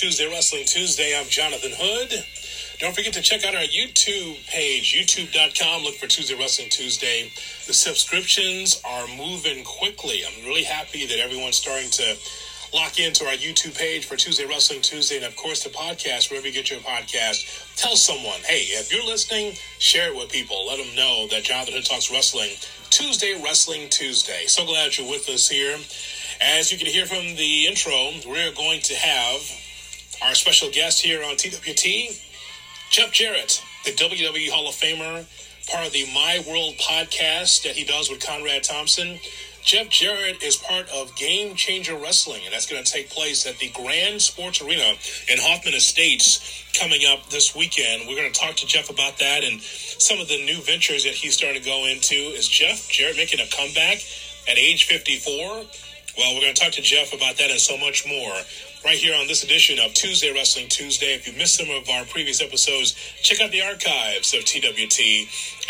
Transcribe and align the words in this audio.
Tuesday 0.00 0.30
Wrestling 0.30 0.64
Tuesday. 0.64 1.14
I'm 1.14 1.26
Jonathan 1.26 1.72
Hood. 1.76 2.24
Don't 2.78 2.96
forget 2.96 3.12
to 3.12 3.20
check 3.20 3.44
out 3.44 3.54
our 3.54 3.68
YouTube 3.68 4.48
page, 4.48 4.96
youtube.com. 4.96 5.82
Look 5.82 5.96
for 5.96 6.06
Tuesday 6.06 6.34
Wrestling 6.38 6.70
Tuesday. 6.70 7.30
The 7.66 7.74
subscriptions 7.74 8.80
are 8.82 9.06
moving 9.08 9.62
quickly. 9.62 10.22
I'm 10.24 10.46
really 10.46 10.64
happy 10.64 11.04
that 11.04 11.18
everyone's 11.18 11.58
starting 11.58 11.90
to 11.90 12.16
lock 12.72 12.98
into 12.98 13.26
our 13.26 13.34
YouTube 13.34 13.76
page 13.76 14.06
for 14.06 14.16
Tuesday 14.16 14.46
Wrestling 14.46 14.80
Tuesday, 14.80 15.16
and 15.16 15.26
of 15.26 15.36
course 15.36 15.64
the 15.64 15.68
podcast, 15.68 16.30
wherever 16.30 16.46
you 16.46 16.54
get 16.54 16.70
your 16.70 16.80
podcast. 16.80 17.76
Tell 17.76 17.94
someone, 17.94 18.40
hey, 18.46 18.72
if 18.72 18.90
you're 18.90 19.04
listening, 19.04 19.52
share 19.78 20.14
it 20.14 20.16
with 20.16 20.32
people. 20.32 20.66
Let 20.66 20.78
them 20.78 20.96
know 20.96 21.26
that 21.28 21.42
Jonathan 21.42 21.74
Hood 21.74 21.84
Talks 21.84 22.10
Wrestling, 22.10 22.52
Tuesday 22.88 23.38
Wrestling 23.44 23.90
Tuesday. 23.90 24.46
So 24.46 24.64
glad 24.64 24.96
you're 24.96 25.10
with 25.10 25.28
us 25.28 25.46
here. 25.46 25.76
As 26.40 26.72
you 26.72 26.78
can 26.78 26.86
hear 26.86 27.04
from 27.04 27.36
the 27.36 27.66
intro, 27.66 28.12
we're 28.26 28.54
going 28.54 28.80
to 28.80 28.94
have 28.94 29.60
our 30.22 30.34
special 30.34 30.70
guest 30.70 31.02
here 31.02 31.22
on 31.24 31.36
TWT, 31.36 32.20
Jeff 32.90 33.12
Jarrett, 33.12 33.62
the 33.84 33.92
WWE 33.92 34.50
Hall 34.50 34.68
of 34.68 34.74
Famer, 34.74 35.24
part 35.70 35.86
of 35.86 35.92
the 35.92 36.04
My 36.12 36.42
World 36.46 36.74
podcast 36.78 37.62
that 37.62 37.76
he 37.76 37.84
does 37.84 38.10
with 38.10 38.24
Conrad 38.24 38.62
Thompson. 38.62 39.18
Jeff 39.62 39.88
Jarrett 39.90 40.42
is 40.42 40.56
part 40.56 40.88
of 40.88 41.14
Game 41.16 41.54
Changer 41.54 41.94
Wrestling, 41.94 42.40
and 42.44 42.52
that's 42.52 42.66
going 42.66 42.82
to 42.82 42.90
take 42.90 43.10
place 43.10 43.46
at 43.46 43.58
the 43.58 43.70
Grand 43.70 44.20
Sports 44.20 44.62
Arena 44.62 44.94
in 45.28 45.38
Hoffman 45.38 45.74
Estates 45.74 46.64
coming 46.78 47.02
up 47.06 47.28
this 47.28 47.54
weekend. 47.54 48.08
We're 48.08 48.16
going 48.16 48.32
to 48.32 48.40
talk 48.40 48.56
to 48.56 48.66
Jeff 48.66 48.88
about 48.88 49.18
that 49.18 49.44
and 49.44 49.60
some 49.60 50.18
of 50.18 50.28
the 50.28 50.44
new 50.44 50.60
ventures 50.62 51.04
that 51.04 51.14
he's 51.14 51.34
starting 51.34 51.60
to 51.62 51.68
go 51.68 51.86
into. 51.86 52.14
Is 52.14 52.48
Jeff 52.48 52.88
Jarrett 52.88 53.16
making 53.16 53.40
a 53.40 53.46
comeback 53.54 53.98
at 54.48 54.56
age 54.56 54.84
54? 54.84 55.64
Well, 56.20 56.34
we're 56.34 56.42
going 56.42 56.54
to 56.54 56.60
talk 56.60 56.72
to 56.72 56.82
Jeff 56.82 57.14
about 57.14 57.38
that 57.38 57.48
and 57.48 57.58
so 57.58 57.78
much 57.78 58.04
more 58.06 58.36
right 58.84 59.00
here 59.00 59.16
on 59.16 59.26
this 59.26 59.42
edition 59.42 59.78
of 59.80 59.94
Tuesday 59.94 60.30
Wrestling 60.30 60.68
Tuesday. 60.68 61.16
If 61.16 61.26
you 61.26 61.32
missed 61.32 61.56
some 61.56 61.70
of 61.70 61.88
our 61.88 62.04
previous 62.04 62.42
episodes, 62.42 62.92
check 63.24 63.40
out 63.40 63.50
the 63.50 63.62
archives 63.62 64.36
of 64.36 64.44
TWT. 64.44 65.00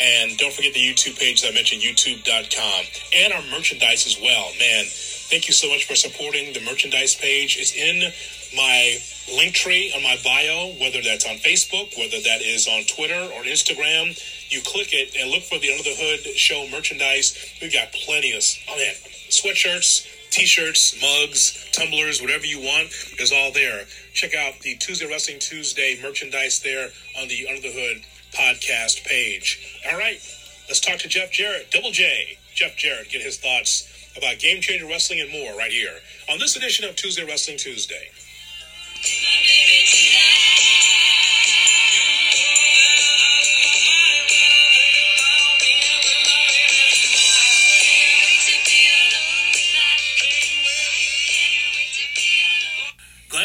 And 0.02 0.36
don't 0.42 0.52
forget 0.52 0.74
the 0.74 0.82
YouTube 0.82 1.20
page 1.20 1.42
that 1.42 1.52
I 1.52 1.54
mentioned, 1.54 1.82
youtube.com, 1.82 2.82
and 3.14 3.32
our 3.32 3.46
merchandise 3.54 4.10
as 4.10 4.18
well. 4.18 4.50
Man, 4.58 4.90
thank 5.30 5.46
you 5.46 5.54
so 5.54 5.70
much 5.70 5.86
for 5.86 5.94
supporting 5.94 6.52
the 6.52 6.66
merchandise 6.66 7.14
page. 7.14 7.54
It's 7.56 7.78
in 7.78 8.10
my 8.58 8.98
link 9.30 9.54
tree 9.54 9.94
on 9.94 10.02
my 10.02 10.18
bio, 10.24 10.74
whether 10.82 10.98
that's 11.00 11.30
on 11.30 11.38
Facebook, 11.46 11.94
whether 11.94 12.18
that 12.26 12.42
is 12.42 12.66
on 12.66 12.82
Twitter 12.90 13.22
or 13.38 13.46
Instagram. 13.46 14.18
You 14.50 14.62
click 14.66 14.90
it 14.98 15.14
and 15.14 15.30
look 15.30 15.46
for 15.46 15.62
the 15.62 15.70
Under 15.70 15.86
the 15.86 15.94
Hood 15.94 16.34
show 16.34 16.66
merchandise. 16.74 17.38
We've 17.62 17.72
got 17.72 17.92
plenty 17.92 18.34
of, 18.34 18.42
oh 18.66 18.74
man, 18.74 18.98
sweatshirts, 19.30 20.10
t-shirts, 20.30 21.00
mugs, 21.00 21.68
tumblers, 21.72 22.20
whatever 22.20 22.46
you 22.46 22.60
want 22.60 22.88
is 23.18 23.32
all 23.32 23.52
there. 23.52 23.84
Check 24.14 24.34
out 24.34 24.60
the 24.60 24.76
Tuesday 24.76 25.06
Wrestling 25.06 25.38
Tuesday 25.38 25.98
merchandise 26.02 26.60
there 26.60 26.88
on 27.20 27.28
the 27.28 27.46
Under 27.48 27.60
the 27.60 27.72
Hood 27.72 28.02
podcast 28.32 29.04
page. 29.04 29.80
All 29.90 29.98
right, 29.98 30.20
let's 30.68 30.80
talk 30.80 30.98
to 31.00 31.08
Jeff 31.08 31.30
Jarrett, 31.32 31.70
Double 31.70 31.90
J, 31.90 32.38
Jeff 32.54 32.76
Jarrett, 32.76 33.10
get 33.10 33.22
his 33.22 33.38
thoughts 33.38 33.88
about 34.16 34.38
Game 34.38 34.60
Changer 34.60 34.86
Wrestling 34.86 35.20
and 35.20 35.30
more 35.30 35.56
right 35.56 35.70
here 35.70 35.94
on 36.30 36.38
this 36.38 36.56
edition 36.56 36.88
of 36.88 36.96
Tuesday 36.96 37.24
Wrestling 37.24 37.58
Tuesday. 37.58 38.10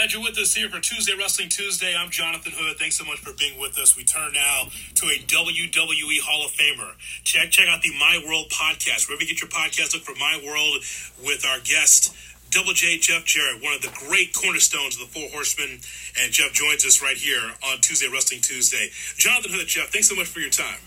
Glad 0.06 0.14
you're 0.14 0.22
with 0.22 0.38
us 0.38 0.54
here 0.54 0.70
for 0.70 0.80
Tuesday 0.80 1.18
Wrestling 1.18 1.50
Tuesday. 1.50 1.98
I'm 1.98 2.12
Jonathan 2.12 2.54
Hood. 2.54 2.78
Thanks 2.78 2.96
so 2.96 3.04
much 3.06 3.18
for 3.26 3.34
being 3.34 3.58
with 3.58 3.74
us. 3.82 3.98
We 3.98 4.04
turn 4.04 4.38
now 4.38 4.70
to 5.02 5.06
a 5.10 5.18
WWE 5.18 6.22
Hall 6.22 6.46
of 6.46 6.54
Famer. 6.54 6.94
Check 7.26 7.50
check 7.50 7.66
out 7.66 7.82
the 7.82 7.90
My 7.98 8.22
World 8.22 8.54
podcast. 8.54 9.10
Wherever 9.10 9.26
you 9.26 9.34
get 9.34 9.42
your 9.42 9.50
podcast, 9.50 9.98
look 9.98 10.06
for 10.06 10.14
My 10.22 10.38
World 10.46 10.86
with 11.26 11.42
our 11.50 11.58
guest, 11.66 12.14
Double 12.54 12.78
J 12.78 13.02
Jeff 13.02 13.26
Jarrett, 13.26 13.64
one 13.66 13.74
of 13.74 13.82
the 13.82 13.90
great 14.06 14.30
cornerstones 14.30 14.94
of 14.94 15.10
the 15.10 15.10
Four 15.10 15.26
Horsemen. 15.34 15.82
And 16.22 16.30
Jeff 16.30 16.54
joins 16.54 16.86
us 16.86 17.02
right 17.02 17.18
here 17.18 17.42
on 17.66 17.82
Tuesday 17.82 18.06
Wrestling 18.06 18.46
Tuesday. 18.46 18.94
Jonathan 19.18 19.58
Hood, 19.58 19.66
Jeff, 19.66 19.90
thanks 19.90 20.08
so 20.08 20.14
much 20.14 20.30
for 20.30 20.38
your 20.38 20.54
time. 20.54 20.86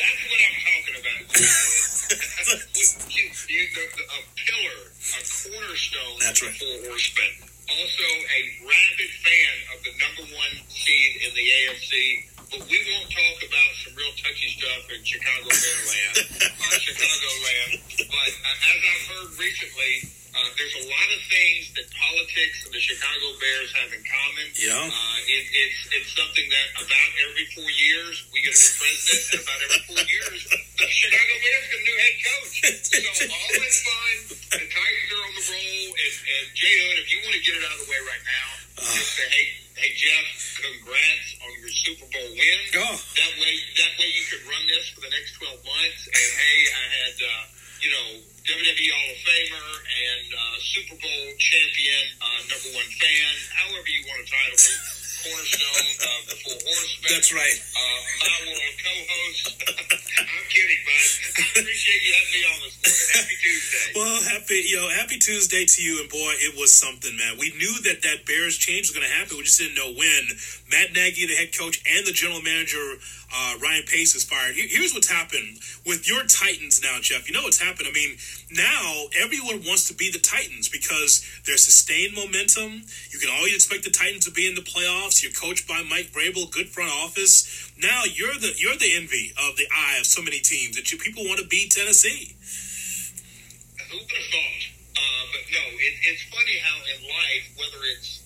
That's 0.00 0.08
what 0.24 0.40
I'm 0.40 0.56
talking 0.56 0.96
about. 1.04 1.36
you, 3.12 3.28
you, 3.28 3.60
the, 3.76 3.84
a 4.08 4.18
pillar, 4.40 4.88
a 4.88 5.20
cornerstone 5.20 6.16
That's 6.24 6.40
right. 6.40 6.56
Four 6.56 6.96
Horsemen. 6.96 7.59
Also 7.70 8.06
a 8.06 8.40
rabid 8.66 9.12
fan 9.22 9.54
of 9.74 9.78
the 9.86 9.92
number 10.02 10.24
one 10.34 10.54
seed 10.66 11.22
in 11.22 11.30
the 11.38 11.46
AFC. 11.46 11.92
But 12.50 12.66
we 12.66 12.78
won't 12.82 13.06
talk 13.14 13.38
about 13.46 13.70
some 13.86 13.94
real 13.94 14.10
touchy 14.18 14.50
stuff 14.58 14.90
in 14.90 14.98
Chicago 15.06 15.46
Bear 15.54 15.78
land, 15.86 16.14
uh, 16.50 16.78
Chicago 16.82 17.30
land. 17.46 17.78
But 18.10 18.30
uh, 18.42 18.70
as 18.74 18.78
I've 18.82 19.06
heard 19.06 19.30
recently, 19.38 20.10
uh, 20.34 20.50
there's 20.58 20.76
a 20.82 20.86
lot 20.90 21.08
of 21.14 21.20
things 21.30 21.70
that 21.78 21.86
politics 21.94 22.66
and 22.66 22.74
the 22.74 22.82
Chicago 22.82 23.38
Bears 23.38 23.70
have 23.78 23.90
in 23.94 24.02
common. 24.02 24.46
Yeah. 24.58 24.78
Uh, 24.82 25.18
it, 25.30 25.44
it's 25.46 25.80
it's 25.94 26.10
something 26.14 26.46
that 26.50 26.86
about 26.86 27.10
every 27.30 27.46
four 27.54 27.70
years 27.70 28.26
we 28.34 28.42
get 28.42 28.54
a 28.54 28.58
new 28.58 28.74
president, 28.78 29.22
and 29.30 29.40
about 29.46 29.58
every 29.70 29.82
four 29.90 30.02
years 30.06 30.38
the 30.50 30.86
Chicago 30.90 31.34
Bears 31.38 31.64
get 31.70 31.78
a 31.78 31.86
new 31.86 31.98
head 32.02 32.16
coach. 32.18 32.54
So 32.90 33.26
all 33.30 33.52
in 33.54 33.74
fun. 33.78 34.39
Out 37.70 37.78
of 37.78 37.86
the 37.86 37.90
way 37.90 38.02
right 38.02 38.24
now, 38.26 38.48
just 38.82 39.14
say, 39.14 39.26
hey, 39.30 39.46
hey 39.78 39.90
Jeff, 39.94 40.26
congrats 40.58 41.28
on 41.38 41.50
your 41.62 41.70
Super 41.70 42.06
Bowl 42.10 42.30
win. 42.34 42.60
Oh. 42.82 42.98
That 42.98 43.32
way, 43.38 43.54
that 43.78 43.92
way 43.94 44.10
you 44.10 44.24
could 44.26 44.42
run 44.42 44.62
this 44.66 44.90
for 44.90 45.06
the 45.06 45.12
next 45.14 45.38
twelve 45.38 45.62
months. 45.62 46.02
And 46.10 46.30
hey, 46.34 46.58
I 46.66 46.84
had 46.98 47.16
uh, 47.22 47.42
you 47.78 47.90
know 47.94 48.06
WWE 48.42 48.90
Hall 48.90 49.08
of 49.14 49.20
Famer 49.22 49.70
and 49.86 50.26
uh, 50.34 50.56
Super 50.58 50.98
Bowl 50.98 51.22
champion, 51.38 52.04
uh, 52.18 52.40
number 52.50 52.70
one 52.74 52.90
fan, 52.98 53.32
however 53.54 53.86
you 53.86 54.02
want 54.10 54.18
to 54.18 54.26
title 54.26 54.58
me, 54.58 54.74
cornerstone 55.22 55.90
of 56.10 56.20
the 56.26 56.36
Four 56.42 56.58
Horsemen. 56.58 57.08
That's 57.14 57.30
right. 57.30 57.58
Uh, 57.70 58.00
my 58.18 58.38
world 58.50 58.74
co-host. 58.82 59.44
I'm 60.26 60.46
kidding, 60.50 60.82
bud. 60.82 61.06
I 61.38 61.44
appreciate 61.62 62.00
you 62.02 62.12
having 62.18 62.34
me 62.34 62.42
on 62.50 62.58
this 62.66 62.76
morning. 62.82 63.08
Happy 63.14 63.36
Tuesday. 63.38 63.86
Well, 63.94 64.18
happy 64.26 64.58
you 64.66 64.76
know, 64.82 64.88
happy 64.90 65.18
Tuesday 65.22 65.64
you, 65.80 66.00
and 66.00 66.08
boy, 66.08 66.32
it 66.44 66.58
was 66.58 66.72
something, 66.72 67.16
man. 67.16 67.36
We 67.38 67.52
knew 67.56 67.74
that 67.88 68.02
that 68.02 68.26
Bears 68.26 68.56
change 68.56 68.88
was 68.88 68.96
going 68.96 69.06
to 69.06 69.12
happen. 69.12 69.36
We 69.36 69.44
just 69.44 69.58
didn't 69.58 69.76
know 69.76 69.92
when. 69.92 70.22
Matt 70.70 70.92
Nagy, 70.92 71.26
the 71.26 71.34
head 71.34 71.56
coach, 71.56 71.82
and 71.88 72.06
the 72.06 72.12
general 72.12 72.42
manager 72.42 73.00
uh, 73.32 73.54
Ryan 73.62 73.84
Pace 73.86 74.14
is 74.14 74.24
fired. 74.24 74.54
Here's 74.56 74.92
what's 74.92 75.10
happened 75.10 75.58
with 75.86 76.08
your 76.08 76.22
Titans 76.26 76.82
now, 76.82 76.98
Jeff. 77.00 77.28
You 77.28 77.34
know 77.34 77.42
what's 77.42 77.60
happened. 77.60 77.86
I 77.88 77.92
mean, 77.92 78.18
now 78.50 79.06
everyone 79.22 79.62
wants 79.62 79.86
to 79.88 79.94
be 79.94 80.10
the 80.10 80.18
Titans 80.18 80.68
because 80.68 81.24
there's 81.46 81.64
sustained 81.64 82.14
momentum. 82.14 82.82
You 83.10 83.18
can 83.18 83.30
always 83.30 83.54
expect 83.54 83.84
the 83.84 83.90
Titans 83.90 84.24
to 84.26 84.32
be 84.32 84.48
in 84.48 84.54
the 84.54 84.66
playoffs. 84.66 85.22
You're 85.22 85.32
coached 85.32 85.68
by 85.68 85.82
Mike 85.88 86.10
Vrabel, 86.10 86.50
good 86.50 86.68
front 86.68 86.90
office. 86.90 87.70
Now 87.78 88.02
you're 88.04 88.34
the 88.34 88.52
you're 88.58 88.76
the 88.76 88.94
envy 88.96 89.32
of 89.38 89.56
the 89.56 89.66
eye 89.70 89.98
of 89.98 90.06
so 90.06 90.22
many 90.22 90.40
teams 90.40 90.74
that 90.76 90.90
you 90.90 90.98
people 90.98 91.24
want 91.24 91.38
to 91.38 91.46
beat 91.46 91.70
Tennessee. 91.70 92.34
Who 93.90 93.96
would 93.96 94.10
have 94.10 94.26
thought? 94.30 94.79
Uh, 95.00 95.24
but 95.32 95.42
no, 95.48 95.64
it, 95.80 95.94
it's 96.04 96.24
funny 96.28 96.60
how 96.60 96.76
in 96.92 97.00
life, 97.08 97.44
whether 97.56 97.80
it's 97.96 98.20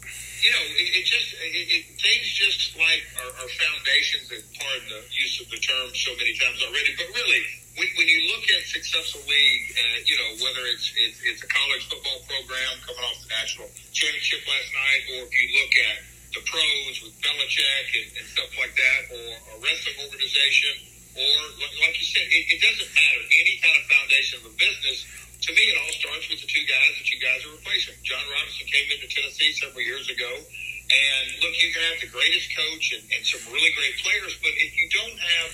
you 0.45 0.53
know, 0.53 0.65
it, 0.77 0.89
it 1.01 1.05
just 1.09 1.33
it, 1.41 1.67
it, 1.73 1.83
things 1.97 2.29
just 2.37 2.77
like 2.77 3.01
are, 3.17 3.33
are 3.41 3.51
foundations, 3.57 4.29
and 4.29 4.45
pardon 4.61 4.85
the 4.93 5.01
use 5.09 5.41
of 5.41 5.49
the 5.49 5.57
term 5.57 5.89
so 5.97 6.13
many 6.21 6.37
times 6.37 6.61
already. 6.61 6.93
But 7.01 7.09
really, 7.17 7.43
when, 7.81 7.89
when 7.97 8.05
you 8.05 8.21
look 8.29 8.45
at 8.53 8.61
successful 8.69 9.25
league, 9.25 9.65
uh, 9.73 9.99
you 10.05 10.21
know, 10.21 10.45
whether 10.45 10.69
it's, 10.69 10.93
it's 11.01 11.19
it's 11.25 11.41
a 11.41 11.49
college 11.49 11.89
football 11.89 12.21
program 12.29 12.77
coming 12.85 13.05
off 13.09 13.17
the 13.25 13.31
national 13.33 13.73
championship 13.97 14.45
last 14.45 14.69
night, 14.77 15.03
or 15.17 15.19
if 15.25 15.33
you 15.33 15.47
look 15.65 15.75
at 15.81 15.97
the 16.37 16.43
pros 16.45 16.95
with 17.09 17.15
Belichick 17.25 17.89
and, 18.05 18.09
and 18.21 18.27
stuff 18.29 18.53
like 18.61 18.75
that, 18.77 19.01
or 19.17 19.25
a 19.49 19.57
wrestling 19.65 19.97
organization, 19.97 20.77
or 21.17 21.35
like 21.81 21.97
you 21.97 22.05
said, 22.05 22.27
it, 22.29 22.45
it 22.53 22.61
doesn't 22.61 22.93
matter. 22.93 23.23
Any 23.33 23.55
kind 23.65 23.77
of 23.81 23.85
foundation 23.89 24.45
of 24.45 24.53
a 24.53 24.55
business, 24.61 25.09
to 25.45 25.53
me, 25.53 25.65
it 25.69 25.77
all 25.77 25.93
starts 25.93 26.25
with 26.33 26.41
the 26.41 26.49
two 26.49 26.65
guys 26.65 26.93
that 26.97 27.09
you 27.13 27.21
guys 27.21 27.45
are 27.45 27.53
replacing. 27.53 27.93
Jon 28.01 28.25
Robinson 28.33 28.65
came 28.65 28.89
into 28.89 29.05
Tennessee 29.13 29.53
several 29.53 29.85
years 29.85 30.09
ago, 30.09 30.33
and 30.33 31.25
look, 31.45 31.53
you 31.61 31.69
can 31.69 31.85
have 31.93 32.01
the 32.01 32.09
greatest 32.09 32.49
coach 32.57 32.97
and, 32.97 33.05
and 33.13 33.21
some 33.29 33.45
really 33.53 33.73
great 33.77 33.97
players, 34.01 34.41
but 34.41 34.53
if 34.57 34.73
you 34.73 34.89
don't 34.89 35.21
have 35.21 35.51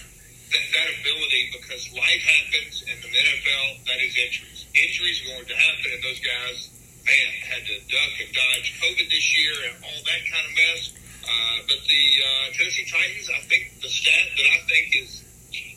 that, 0.54 0.64
that 0.78 0.88
ability, 0.94 1.50
because 1.58 1.90
life 1.90 2.22
happens 2.22 2.86
in 2.86 3.02
the 3.02 3.10
NFL, 3.10 3.66
that 3.90 3.98
is 3.98 4.14
injuries. 4.14 4.62
Injuries 4.78 5.18
are 5.26 5.28
going 5.34 5.48
to 5.50 5.58
happen, 5.58 5.88
and 5.90 6.02
those 6.06 6.22
guys, 6.22 6.70
man, 7.02 7.30
had 7.50 7.62
to 7.66 7.74
duck 7.90 8.14
and 8.22 8.30
dodge 8.30 8.78
COVID 8.78 9.06
this 9.10 9.26
year 9.34 9.54
and 9.70 9.74
all 9.82 10.00
that 10.06 10.22
kind 10.30 10.44
of 10.46 10.54
mess. 10.54 10.82
Uh, 11.26 11.58
but 11.66 11.82
the 11.82 12.04
uh, 12.22 12.46
Tennessee 12.54 12.86
Titans, 12.86 13.26
I 13.26 13.42
think 13.50 13.74
the 13.82 13.90
stat 13.90 14.26
that 14.38 14.46
I 14.54 14.58
think 14.70 14.86
is 15.02 15.22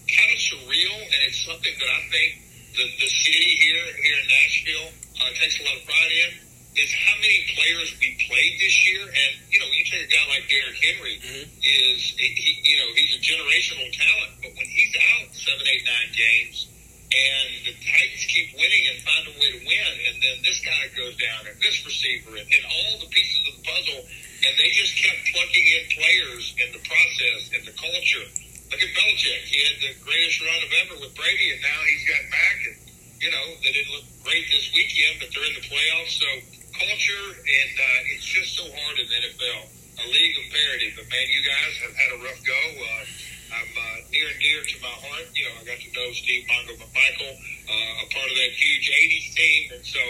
kind 0.05 0.29
of 0.29 0.37
surreal, 0.37 0.97
and 1.01 1.19
it's 1.25 1.41
something 1.45 1.73
that 1.81 1.89
I 1.89 2.01
think 2.13 2.42
the, 2.73 2.85
the 2.99 3.09
city 3.09 3.49
here 3.61 3.85
here 4.01 4.17
in 4.17 4.27
Nashville 4.27 4.89
uh, 5.21 5.29
takes 5.37 5.59
a 5.59 5.63
lot 5.63 5.77
of 5.77 5.85
pride 5.85 6.13
in. 6.25 6.31
is 6.73 6.89
how 6.89 7.15
many 7.21 7.45
players 7.53 7.93
we 8.01 8.17
played 8.25 8.57
this 8.57 8.75
year. 8.89 9.05
And 9.05 9.31
you 9.49 9.61
know, 9.61 9.69
you 9.69 9.85
take 9.85 10.09
a 10.09 10.11
guy 10.11 10.25
like 10.33 10.49
Derrick 10.49 10.77
Henry, 10.81 11.15
mm-hmm. 11.21 11.45
is 11.61 11.99
he, 12.17 12.57
you 12.65 12.77
know 12.81 12.89
he's 12.97 13.13
a 13.13 13.21
generational 13.21 13.89
talent, 13.93 14.31
but 14.41 14.51
when 14.57 14.67
he's 14.67 14.93
out 15.17 15.29
seven, 15.33 15.65
eight, 15.69 15.85
nine 15.85 16.11
games, 16.17 16.67
and 17.13 17.49
the 17.69 17.73
Titans 17.77 18.25
keep 18.25 18.57
winning 18.57 18.89
and 18.89 18.97
find 19.05 19.23
a 19.29 19.33
way 19.37 19.49
to 19.53 19.61
win, 19.61 19.93
and 20.09 20.17
then 20.17 20.41
this 20.41 20.65
guy 20.65 20.89
goes 20.97 21.13
down, 21.21 21.45
and 21.45 21.55
this 21.61 21.77
receiver, 21.85 22.33
and, 22.41 22.47
and 22.49 22.63
all 22.65 23.05
the 23.05 23.09
pieces 23.13 23.37
of 23.45 23.61
the 23.61 23.63
puzzle, 23.69 24.01
and 24.01 24.51
they 24.57 24.73
just 24.73 24.97
kept 24.97 25.21
plugging 25.29 25.67
in 25.77 25.83
players 25.93 26.57
in 26.57 26.73
the 26.73 26.81
process 26.81 27.53
and 27.53 27.61
the 27.69 27.75
culture. 27.77 28.25
Look 28.73 28.89
at 28.89 28.97
Belichick; 28.97 29.45
he 29.53 29.61
had 29.69 29.77
the 29.85 29.93
greatest 30.01 30.41
run 30.41 30.57
of 30.65 30.73
ever 30.81 30.97
with 31.05 31.13
Brady, 31.13 31.53
and 31.53 31.61
now 31.61 31.77
he's 31.93 32.09
got 32.09 32.25
Mac, 32.25 32.57
and 32.73 32.77
you 33.21 33.29
know 33.29 33.45
they 33.61 33.69
didn't 33.69 33.93
look 33.93 34.09
great 34.25 34.49
this 34.49 34.73
weekend, 34.73 35.21
but 35.21 35.29
they're 35.29 35.45
in 35.45 35.53
the 35.53 35.65
playoffs, 35.69 36.17
so 36.17 36.25
culture, 36.73 37.27
and 37.37 37.73
uh, 37.77 38.13
it's 38.17 38.25
just 38.25 38.57
so 38.57 38.65
hard 38.65 38.97
in 38.97 39.05
the 39.05 39.19
NFL, 39.29 39.61
a 40.01 40.05
league 40.09 40.41
of 40.41 40.45
parity. 40.49 40.89
But 40.97 41.05
man, 41.05 41.21
you 41.29 41.45
guys 41.45 41.73
have 41.85 41.93
had 41.93 42.09
a 42.17 42.19
rough 42.25 42.41
go. 42.41 42.61
Uh, 42.81 43.61
I'm 43.61 43.73
uh, 43.77 44.09
near 44.09 44.25
and 44.25 44.41
dear 44.41 44.65
to 44.65 44.75
my 44.81 44.95
heart. 45.05 45.29
You 45.37 45.53
know, 45.53 45.61
I 45.61 45.69
got 45.69 45.77
to 45.77 45.89
know 45.93 46.09
Steve 46.17 46.49
Mongo 46.49 46.73
McMichael, 46.73 47.29
uh, 47.69 47.93
a 48.01 48.07
part 48.09 48.25
of 48.25 48.37
that 48.41 48.51
huge 48.57 48.89
'80s 48.89 49.27
team, 49.37 49.61
and 49.77 49.85
so. 49.85 50.01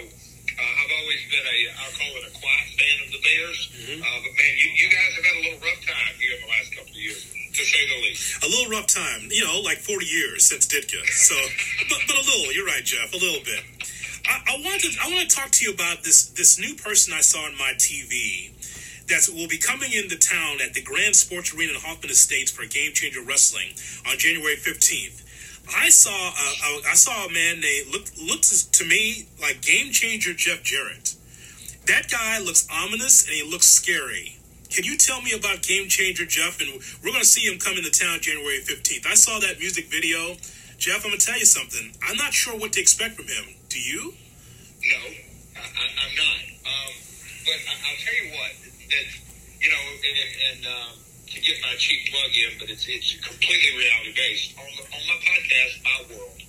Uh, 0.57 0.79
I've 0.79 0.94
always 1.01 1.21
been 1.29 1.45
a, 1.45 1.57
I'll 1.81 1.95
call 1.97 2.11
it 2.21 2.23
a 2.29 2.33
quiet 2.33 2.69
fan 2.77 2.97
of 3.05 3.09
the 3.13 3.21
Bears. 3.21 3.59
Mm-hmm. 3.73 4.00
Uh, 4.01 4.17
but 4.23 4.33
man, 4.38 4.53
you, 4.57 4.67
you 4.77 4.88
guys 4.89 5.11
have 5.17 5.25
had 5.25 5.35
a 5.38 5.44
little 5.50 5.61
rough 5.61 5.81
time 5.85 6.13
here 6.19 6.33
in 6.38 6.41
the 6.45 6.51
last 6.51 6.69
couple 6.73 6.94
of 6.94 7.01
years 7.01 7.21
to 7.29 7.61
say 7.61 7.81
the 7.85 8.00
least. 8.01 8.44
A 8.44 8.50
little 8.50 8.69
rough 8.73 8.88
time, 8.88 9.29
you 9.29 9.45
know, 9.45 9.61
like 9.61 9.77
40 9.77 10.05
years 10.05 10.45
since 10.45 10.65
Ditka. 10.65 11.01
So, 11.09 11.35
but, 11.89 12.00
but 12.07 12.15
a 12.17 12.23
little, 12.25 12.53
you're 12.53 12.65
right, 12.65 12.83
Jeff, 12.83 13.13
a 13.13 13.21
little 13.21 13.44
bit. 13.45 13.61
I, 14.25 14.55
I 14.55 14.61
want 14.63 14.81
to 14.81 14.89
I 15.01 15.11
want 15.11 15.29
to 15.29 15.35
talk 15.35 15.51
to 15.51 15.65
you 15.65 15.73
about 15.73 16.03
this 16.03 16.27
this 16.29 16.59
new 16.59 16.75
person 16.75 17.13
I 17.13 17.21
saw 17.21 17.45
on 17.45 17.57
my 17.57 17.73
TV 17.75 18.51
that 19.07 19.27
will 19.35 19.49
be 19.49 19.57
coming 19.57 19.91
into 19.91 20.17
town 20.17 20.59
at 20.63 20.73
the 20.73 20.81
Grand 20.81 21.15
Sports 21.15 21.53
Arena 21.53 21.73
in 21.73 21.79
Hoffman 21.81 22.09
Estates 22.09 22.51
for 22.51 22.65
Game 22.65 22.94
Changer 22.94 23.21
Wrestling 23.21 23.73
on 24.07 24.17
January 24.17 24.56
fifteenth. 24.56 25.22
I 25.69 25.89
saw 25.89 26.12
a, 26.12 26.89
I 26.89 26.94
saw 26.94 27.25
a 27.25 27.31
man 27.31 27.62
named 27.62 27.88
look 27.92 28.07
looks 28.21 28.63
to 28.63 28.86
me 28.86 29.27
like 29.42 29.62
Game 29.62 29.92
Changer 29.92 30.33
Jeff 30.33 30.63
Jarrett. 30.63 31.15
That 31.88 32.10
guy 32.10 32.39
looks 32.39 32.68
ominous 32.71 33.25
and 33.25 33.36
he 33.36 33.44
looks 33.50 33.68
scary. 33.68 34.39
Can 34.74 34.86
you 34.86 34.98
tell 34.98 35.21
me 35.21 35.33
about 35.33 35.62
Game 35.62 35.88
Changer 35.88 36.25
Jeff? 36.25 36.60
And 36.60 36.81
we're 37.04 37.12
going 37.12 37.21
to 37.21 37.27
see 37.27 37.45
him 37.45 37.60
come 37.60 37.77
into 37.77 37.92
town 37.92 38.19
January 38.21 38.57
15th. 38.57 39.06
I 39.06 39.13
saw 39.13 39.38
that 39.39 39.60
music 39.60 39.86
video. 39.92 40.36
Jeff, 40.80 41.06
I'm 41.06 41.12
going 41.12 41.19
to 41.19 41.25
tell 41.25 41.38
you 41.38 41.45
something. 41.45 41.94
I'm 42.01 42.18
not 42.18 42.33
sure 42.33 42.57
what 42.57 42.74
to 42.74 42.81
expect 42.81 43.16
from 43.16 43.27
him. 43.27 43.54
Do 43.69 43.80
you? 43.80 44.13
No, 44.81 45.00
I, 45.56 45.62
am 45.62 46.13
not. 46.18 46.39
Um, 46.66 46.92
but 47.45 47.59
I, 47.69 47.74
will 47.86 48.01
tell 48.01 48.18
you 48.18 48.27
what, 48.33 48.51
that 48.66 49.06
you 49.62 49.69
know, 49.69 49.83
and, 49.94 50.18
and 50.50 50.62
um, 50.66 50.92
to 51.33 51.39
get 51.41 51.57
my 51.65 51.74
cheap 51.81 52.13
plug 52.13 52.31
in, 52.33 52.51
but 52.62 52.69
it's 52.69 52.85
it's 52.88 53.18
completely 53.25 53.74
reality 53.77 54.13
based 54.13 54.53
on 54.57 54.69
on 54.94 55.01
my 55.09 55.18
podcast, 55.18 55.74
My 55.81 56.00
World. 56.13 56.39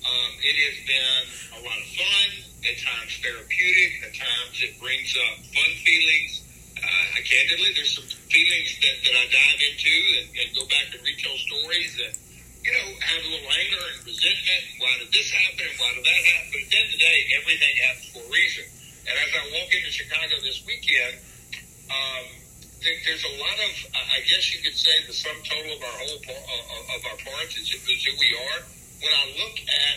Um, 0.00 0.32
it 0.40 0.56
has 0.56 0.76
been 0.88 1.22
a 1.56 1.60
lot 1.60 1.76
of 1.76 1.88
fun. 1.92 2.28
At 2.60 2.76
times 2.76 3.16
therapeutic. 3.24 4.04
At 4.04 4.12
times 4.12 4.56
it 4.60 4.76
brings 4.76 5.16
up 5.16 5.40
fun 5.48 5.72
feelings. 5.80 6.44
Uh, 6.76 7.20
candidly, 7.24 7.72
there's 7.72 7.96
some 7.96 8.04
feelings 8.28 8.76
that, 8.84 8.96
that 9.00 9.14
I 9.16 9.24
dive 9.32 9.60
into 9.64 9.96
and, 10.20 10.28
and 10.36 10.48
go 10.52 10.64
back 10.68 10.92
and 10.92 11.00
retell 11.00 11.36
stories 11.40 11.96
that 11.96 12.12
you 12.60 12.72
know, 12.72 12.88
have 13.00 13.20
a 13.24 13.28
little 13.32 13.48
anger 13.48 13.80
and 13.96 13.98
resentment. 14.04 14.64
Why 14.76 14.92
did 15.00 15.08
this 15.08 15.32
happen? 15.32 15.64
And 15.64 15.76
why 15.80 15.96
did 15.96 16.04
that 16.04 16.22
happen? 16.36 16.48
But 16.52 16.60
at 16.60 16.68
the 16.68 16.76
end 16.76 16.86
of 16.92 16.94
the 16.96 17.02
day, 17.04 17.18
everything 17.40 17.74
happens 17.80 18.08
for 18.12 18.22
a 18.24 18.30
reason. 18.30 18.64
And 19.08 19.14
as 19.16 19.30
I 19.32 19.42
walk 19.56 19.72
into 19.72 19.88
Chicago 19.88 20.34
this 20.44 20.60
weekend, 20.68 21.16
there's 22.80 23.24
a 23.24 23.34
lot 23.36 23.58
of, 23.60 23.72
I 23.92 24.24
guess 24.24 24.48
you 24.56 24.64
could 24.64 24.76
say, 24.76 24.92
the 25.06 25.12
sum 25.12 25.36
total 25.44 25.76
of 25.76 25.80
our 25.84 25.96
whole 26.00 26.16
of 26.16 27.02
our 27.12 27.18
parts 27.20 27.56
is 27.60 27.68
who 27.68 28.12
we 28.16 28.30
are. 28.48 28.60
When 29.00 29.12
I 29.12 29.24
look 29.36 29.56
at 29.60 29.96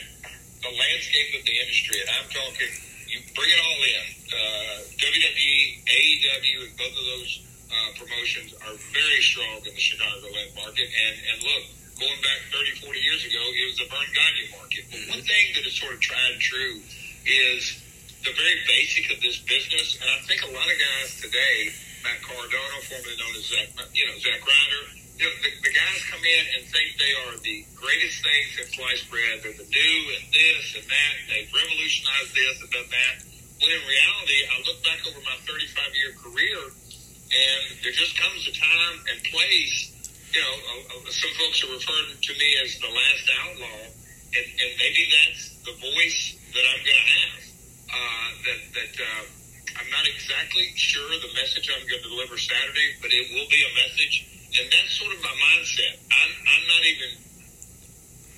the 0.64 0.72
landscape 0.72 1.32
of 1.40 1.44
the 1.44 1.56
industry, 1.60 2.00
and 2.04 2.10
I'm 2.12 2.30
talking, 2.32 2.72
you 3.08 3.20
bring 3.36 3.52
it 3.52 3.60
all 3.60 3.82
in. 3.84 4.06
Uh, 4.32 4.78
WWE, 5.00 5.60
AEW, 5.86 6.58
and 6.68 6.74
both 6.80 6.96
of 6.96 7.06
those 7.20 7.32
uh, 7.72 7.90
promotions 8.00 8.56
are 8.64 8.76
very 8.92 9.22
strong 9.22 9.60
in 9.64 9.72
the 9.76 9.84
Chicagoland 9.84 10.52
market. 10.56 10.88
And 10.88 11.16
and 11.32 11.38
look 11.44 11.64
going 12.00 12.20
back 12.20 12.40
30, 12.52 12.84
40 12.84 13.00
years 13.00 13.24
ago, 13.24 13.40
it 13.40 13.66
was 13.70 13.78
the 13.80 13.88
Verne 13.92 14.12
Gagne 14.12 14.46
market. 14.56 14.84
But 14.92 15.02
one 15.20 15.24
thing 15.24 15.46
that 15.56 15.64
is 15.68 15.76
sort 15.76 15.94
of 15.94 16.00
tried 16.02 16.36
and 16.36 16.42
true 16.42 16.82
is 17.28 17.80
the 18.24 18.32
very 18.36 18.60
basic 18.68 19.12
of 19.12 19.20
this 19.22 19.40
business. 19.44 20.00
And 20.00 20.08
I 20.10 20.20
think 20.28 20.44
a 20.44 20.52
lot 20.52 20.68
of 20.68 20.78
guys 20.80 21.22
today, 21.22 21.72
Matt 22.04 22.20
Cardona, 22.22 22.78
formerly 22.86 23.18
known 23.18 23.34
as 23.40 23.48
Zach, 23.48 23.68
you 23.96 24.06
know, 24.06 24.16
Zack 24.20 24.44
Ryder, 24.44 24.84
you 25.18 25.26
know, 25.26 25.36
the, 25.42 25.52
the 25.64 25.74
guys 25.74 26.00
come 26.12 26.22
in 26.22 26.44
and 26.60 26.62
think 26.68 27.00
they 27.00 27.14
are 27.26 27.36
the 27.40 27.64
greatest 27.80 28.20
things 28.22 28.52
in 28.60 28.68
sliced 28.76 29.08
bread. 29.08 29.40
They're 29.42 29.56
the 29.56 29.66
new 29.66 29.98
and 30.20 30.24
this 30.30 30.76
and 30.76 30.86
that. 30.86 31.14
They've 31.32 31.52
revolutionized 31.52 32.34
this 32.36 32.56
and 32.60 32.70
done 32.70 32.90
that. 32.92 33.16
When 33.64 33.72
in 33.72 33.84
reality, 33.88 34.40
I 34.52 34.56
look 34.68 34.80
back 34.84 35.00
over 35.08 35.22
my 35.24 35.38
35 35.48 35.96
year 35.96 36.12
career 36.20 36.60
and 36.68 37.62
there 37.82 37.96
just 37.96 38.20
comes 38.20 38.46
a 38.46 38.54
time 38.54 38.98
and 39.10 39.18
place 39.32 39.94
you 40.34 40.42
know, 40.42 40.56
uh, 40.66 40.98
uh, 40.98 41.12
some 41.14 41.30
folks 41.38 41.62
are 41.62 41.70
referring 41.70 42.18
to 42.18 42.34
me 42.34 42.50
as 42.66 42.74
the 42.82 42.90
last 42.90 43.26
outlaw, 43.46 43.86
and, 44.34 44.48
and 44.50 44.72
maybe 44.82 45.06
that's 45.14 45.54
the 45.62 45.78
voice 45.78 46.34
that 46.58 46.66
I'm 46.74 46.82
going 46.82 46.98
to 46.98 47.10
have. 47.22 47.42
Uh, 47.94 48.30
that 48.42 48.60
that 48.74 48.94
uh, 48.98 49.24
I'm 49.80 49.90
not 49.90 50.06
exactly 50.06 50.72
sure 50.76 51.08
the 51.20 51.34
message 51.34 51.70
I'm 51.70 51.86
going 51.88 52.02
to 52.02 52.10
deliver 52.10 52.38
Saturday, 52.38 52.98
but 53.02 53.10
it 53.14 53.34
will 53.34 53.50
be 53.50 53.62
a 53.66 53.72
message, 53.74 54.26
and 54.60 54.66
that's 54.70 54.94
sort 54.98 55.14
of 55.14 55.20
my 55.22 55.34
mindset. 55.34 55.98
I'm 56.10 56.32
I'm 56.46 56.66
not 56.70 56.84
even 56.86 57.12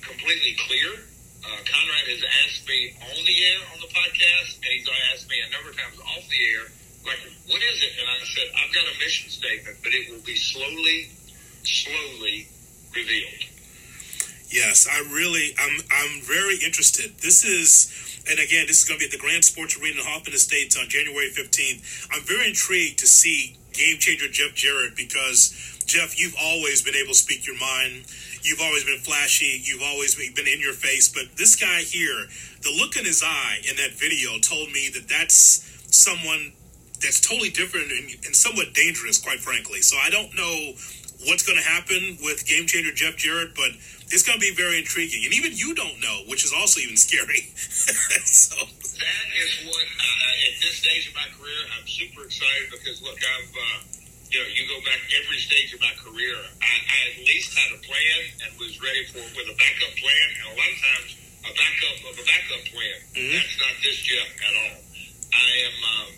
completely 0.00 0.54
clear. 0.66 1.02
Uh, 1.46 1.60
Conrad 1.62 2.06
has 2.10 2.22
asked 2.42 2.66
me 2.66 2.90
on 2.98 3.18
the 3.22 3.36
air 3.44 3.60
on 3.70 3.78
the 3.78 3.90
podcast, 3.92 4.58
and 4.62 4.70
he's 4.72 4.88
asked 5.14 5.30
me 5.30 5.38
a 5.44 5.50
number 5.54 5.70
of 5.70 5.76
times 5.78 5.98
off 6.00 6.24
the 6.26 6.42
air, 6.56 6.64
like, 7.06 7.22
what 7.46 7.62
is 7.62 7.78
it? 7.86 7.92
And 8.02 8.06
I 8.10 8.18
said, 8.26 8.50
I've 8.58 8.74
got 8.74 8.82
a 8.82 8.94
mission 8.98 9.30
statement, 9.30 9.78
but 9.82 9.94
it 9.94 10.10
will 10.10 10.24
be 10.26 10.34
slowly 10.34 11.10
slowly 11.62 12.46
revealed. 12.94 13.42
Yes, 14.48 14.86
I 14.90 14.98
really, 15.12 15.54
I'm, 15.58 15.78
I'm 15.90 16.22
very 16.22 16.56
interested. 16.64 17.18
This 17.18 17.44
is, 17.44 18.15
and 18.28 18.38
again, 18.38 18.66
this 18.66 18.82
is 18.82 18.88
going 18.88 18.98
to 18.98 19.06
be 19.06 19.06
at 19.06 19.12
the 19.12 19.22
Grand 19.22 19.44
Sports 19.44 19.78
Arena 19.78 20.00
in 20.00 20.06
Hoffman 20.06 20.34
Estates 20.34 20.76
on 20.76 20.88
January 20.88 21.30
15th. 21.30 22.08
I'm 22.10 22.22
very 22.22 22.48
intrigued 22.48 22.98
to 23.00 23.06
see 23.06 23.56
game 23.72 23.98
changer 23.98 24.28
Jeff 24.28 24.54
Jarrett 24.54 24.96
because 24.96 25.54
Jeff, 25.86 26.18
you've 26.18 26.34
always 26.40 26.82
been 26.82 26.96
able 26.96 27.12
to 27.12 27.18
speak 27.18 27.46
your 27.46 27.58
mind. 27.58 28.04
You've 28.42 28.60
always 28.60 28.84
been 28.84 28.98
flashy. 28.98 29.60
You've 29.62 29.82
always 29.82 30.14
been 30.14 30.48
in 30.48 30.60
your 30.60 30.72
face. 30.72 31.08
But 31.08 31.36
this 31.36 31.54
guy 31.54 31.80
here, 31.80 32.26
the 32.62 32.74
look 32.76 32.96
in 32.96 33.04
his 33.04 33.22
eye 33.22 33.58
in 33.68 33.76
that 33.76 33.92
video 33.94 34.38
told 34.38 34.72
me 34.72 34.90
that 34.94 35.08
that's 35.08 35.62
someone 35.90 36.52
that's 37.00 37.20
totally 37.20 37.50
different 37.50 37.92
and, 37.92 38.10
and 38.24 38.34
somewhat 38.34 38.74
dangerous, 38.74 39.18
quite 39.18 39.40
frankly. 39.40 39.80
So 39.82 39.96
I 39.96 40.10
don't 40.10 40.34
know 40.34 40.72
what's 41.24 41.42
going 41.42 41.56
to 41.56 41.64
happen 41.64 42.20
with 42.20 42.44
game 42.44 42.66
changer 42.68 42.92
Jeff 42.92 43.16
Jarrett, 43.16 43.56
but 43.56 43.72
it's 44.12 44.22
going 44.22 44.36
to 44.36 44.44
be 44.44 44.52
very 44.52 44.78
intriguing. 44.78 45.24
And 45.24 45.32
even 45.32 45.56
you 45.56 45.72
don't 45.74 45.96
know, 46.00 46.28
which 46.28 46.44
is 46.44 46.52
also 46.52 46.80
even 46.80 46.96
scary. 46.96 47.48
so 47.56 48.56
that 48.60 49.26
is 49.40 49.50
what 49.64 49.86
uh, 49.86 50.46
at 50.52 50.54
this 50.60 50.76
stage 50.84 51.08
of 51.08 51.14
my 51.16 51.26
career 51.40 51.56
I'm 51.74 51.86
super 51.88 52.28
excited 52.28 52.68
because 52.70 53.00
look, 53.00 53.16
I've 53.16 53.52
uh, 53.52 53.78
you 54.28 54.38
know 54.44 54.48
you 54.52 54.68
go 54.68 54.78
back 54.84 55.00
every 55.24 55.40
stage 55.40 55.72
of 55.72 55.80
my 55.80 55.94
career, 55.96 56.36
I, 56.60 56.74
I 56.84 56.98
at 57.12 57.16
least 57.24 57.56
had 57.56 57.72
a 57.72 57.80
plan 57.80 58.20
and 58.44 58.50
was 58.60 58.76
ready 58.84 59.08
for 59.08 59.24
with 59.34 59.48
a 59.48 59.56
backup 59.56 59.94
plan, 59.96 60.26
and 60.42 60.44
a 60.52 60.54
lot 60.54 60.68
of 60.68 60.78
times 60.84 61.10
a 61.46 61.52
backup 61.54 61.98
of 62.10 62.14
a 62.18 62.24
backup 62.26 62.62
plan. 62.68 62.98
Mm-hmm. 63.14 63.32
That's 63.32 63.56
not 63.62 63.74
this 63.80 63.98
Jeff 64.02 64.30
at 64.42 64.54
all. 64.54 64.78
I 65.36 65.50
am 65.68 65.76
um, 65.82 66.08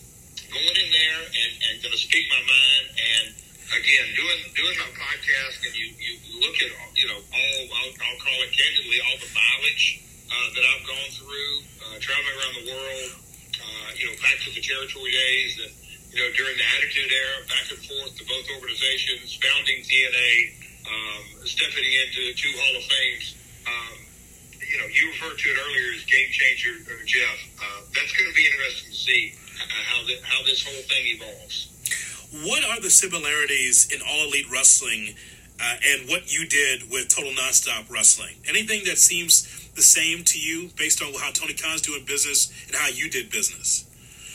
going 0.52 0.76
in 0.76 0.88
there 0.92 1.20
and, 1.26 1.52
and 1.68 1.74
going 1.84 1.92
to 1.92 2.00
speak 2.00 2.24
my 2.32 2.42
mind 2.42 2.84
and 2.96 3.26
again, 3.74 4.06
doing 4.16 4.40
doing 4.56 4.76
my 4.80 4.90
podcast, 4.96 5.60
and 5.66 5.74
you 5.76 5.92
you 6.00 6.12
look 6.40 6.56
at 6.56 6.70
you 6.96 7.06
know 7.08 7.20
all 7.20 7.60
I'll, 7.68 7.94
I'll 8.00 8.20
call 8.20 8.38
it 8.40 8.52
candidly 8.52 8.98
all 9.04 9.18
the 9.20 9.30
mileage 9.32 10.00
uh, 10.28 10.48
that 10.56 10.64
I've 10.64 10.84
gone 10.88 11.10
through, 11.20 11.52
uh, 11.84 11.96
traveling 12.00 12.36
around 12.36 12.54
the 12.64 12.66
world, 12.72 13.10
uh, 13.60 13.88
you 13.96 14.04
know, 14.08 14.16
back 14.24 14.36
to 14.44 14.50
the 14.52 14.62
territory 14.64 15.12
days, 15.12 15.52
you 16.12 16.18
know 16.20 16.30
during 16.32 16.56
the 16.56 16.66
Attitude 16.80 17.12
Era, 17.12 17.36
back 17.48 17.66
and 17.68 17.80
forth 17.84 18.12
to 18.16 18.24
both 18.24 18.46
organizations, 18.56 19.36
founding 19.36 19.84
TNA, 19.84 20.32
um, 20.88 21.24
stepping 21.44 21.84
into 21.84 22.32
two 22.36 22.52
Hall 22.56 22.74
of 22.76 22.84
Fames. 22.88 23.36
Um, 23.68 23.96
you 24.68 24.76
know, 24.76 24.88
you 24.92 25.08
referred 25.16 25.36
to 25.36 25.48
it 25.48 25.56
earlier 25.56 25.96
as 25.96 26.04
game 26.04 26.28
changer, 26.28 26.76
uh, 26.92 27.00
Jeff. 27.08 27.38
Uh, 27.56 27.80
that's 27.96 28.12
going 28.12 28.28
to 28.28 28.36
be 28.36 28.44
interesting 28.44 28.92
to 28.92 28.96
see 28.96 29.32
uh, 29.56 29.64
how 29.64 30.04
the, 30.04 30.16
how 30.24 30.44
this 30.44 30.60
whole 30.60 30.84
thing 30.84 31.04
evolves. 31.16 31.77
What 32.28 32.60
are 32.60 32.80
the 32.80 32.92
similarities 32.92 33.88
in 33.88 34.04
All 34.04 34.28
Elite 34.28 34.52
Wrestling 34.52 35.16
uh, 35.56 35.76
and 35.80 36.08
what 36.12 36.28
you 36.28 36.44
did 36.44 36.90
with 36.92 37.08
Total 37.08 37.32
Nonstop 37.32 37.88
Wrestling? 37.88 38.36
Anything 38.44 38.84
that 38.84 39.00
seems 39.00 39.48
the 39.72 39.80
same 39.80 40.24
to 40.24 40.38
you 40.38 40.68
based 40.76 41.00
on 41.00 41.08
how 41.16 41.32
Tony 41.32 41.56
Khan's 41.56 41.80
doing 41.80 42.04
business 42.04 42.52
and 42.68 42.76
how 42.76 42.92
you 42.92 43.08
did 43.08 43.32
business? 43.32 43.88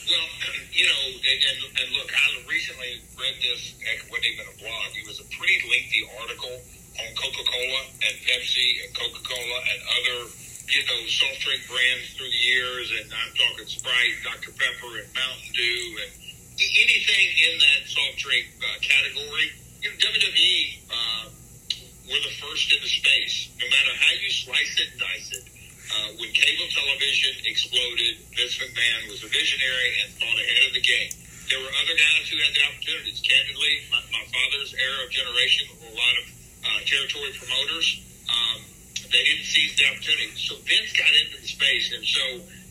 Well, 0.10 0.26
you 0.74 0.90
know, 0.90 1.04
and, 1.22 1.40
and, 1.70 1.88
look, 1.94 2.10
I 2.10 2.42
recently 2.50 2.98
read 3.14 3.38
this. 3.46 3.78
It 3.78 4.10
wasn't 4.10 4.26
even 4.26 4.46
a 4.50 4.58
blog. 4.58 4.90
It 4.98 5.06
was 5.06 5.22
a 5.22 5.28
pretty 5.30 5.62
lengthy 5.70 6.02
article 6.18 6.66
on 6.98 7.10
Coca 7.14 7.46
Cola 7.46 7.82
and 8.10 8.16
Pepsi 8.26 8.82
and 8.82 8.90
Coca 8.98 9.22
Cola 9.22 9.60
and 9.70 9.80
other, 10.02 10.34
you 10.66 10.82
know, 10.90 10.98
soft 11.06 11.46
drink 11.46 11.62
brands 11.70 12.18
through 12.18 12.34
the 12.34 12.42
years. 12.42 12.90
And 12.90 13.06
I'm 13.14 13.38
talking 13.38 13.70
Sprite, 13.70 14.18
Dr 14.26 14.50
Pepper, 14.58 14.98
and 14.98 15.10
Mountain 15.14 15.54
Dew, 15.54 15.86
and 16.10 16.23
anything 16.60 17.28
in 17.50 17.54
that 17.60 17.82
soft 17.90 18.18
drink 18.22 18.48
uh, 18.62 18.78
category. 18.82 19.54
You 19.82 19.90
know, 19.92 19.98
WWE 20.00 20.56
uh, 20.90 21.26
were 22.10 22.22
the 22.24 22.36
first 22.40 22.72
in 22.72 22.80
the 22.82 22.92
space. 22.92 23.50
No 23.60 23.68
matter 23.68 23.94
how 23.98 24.14
you 24.18 24.30
slice 24.30 24.74
it 24.80 24.88
and 24.94 25.00
dice 25.00 25.30
it. 25.34 25.46
Uh, 25.94 26.10
when 26.18 26.32
cable 26.32 26.70
television 26.72 27.36
exploded, 27.46 28.18
Vince 28.34 28.58
McMahon 28.58 29.12
was 29.12 29.22
a 29.22 29.30
visionary 29.30 29.92
and 30.02 30.10
thought 30.16 30.40
ahead 30.40 30.64
of 30.72 30.74
the 30.74 30.82
game. 30.82 31.12
There 31.52 31.60
were 31.60 31.74
other 31.76 31.96
guys 32.00 32.24
who 32.32 32.40
had 32.40 32.56
the 32.56 32.64
opportunities. 32.72 33.20
Candidly, 33.20 33.84
my, 33.92 34.00
my 34.16 34.26
father's 34.32 34.74
era 34.74 35.06
of 35.06 35.12
generation, 35.12 35.68
a 35.76 35.94
lot 35.94 36.16
of 36.24 36.26
uh, 36.64 36.80
territory 36.88 37.36
promoters, 37.36 38.00
um, 38.32 38.64
they 39.12 39.22
didn't 39.22 39.46
seize 39.46 39.76
the 39.78 39.86
opportunity. 39.92 40.34
So 40.40 40.56
Vince 40.66 40.96
got 40.98 41.12
into 41.12 41.38
the 41.44 41.52
space, 41.52 41.92
and 41.94 42.02
so 42.02 42.24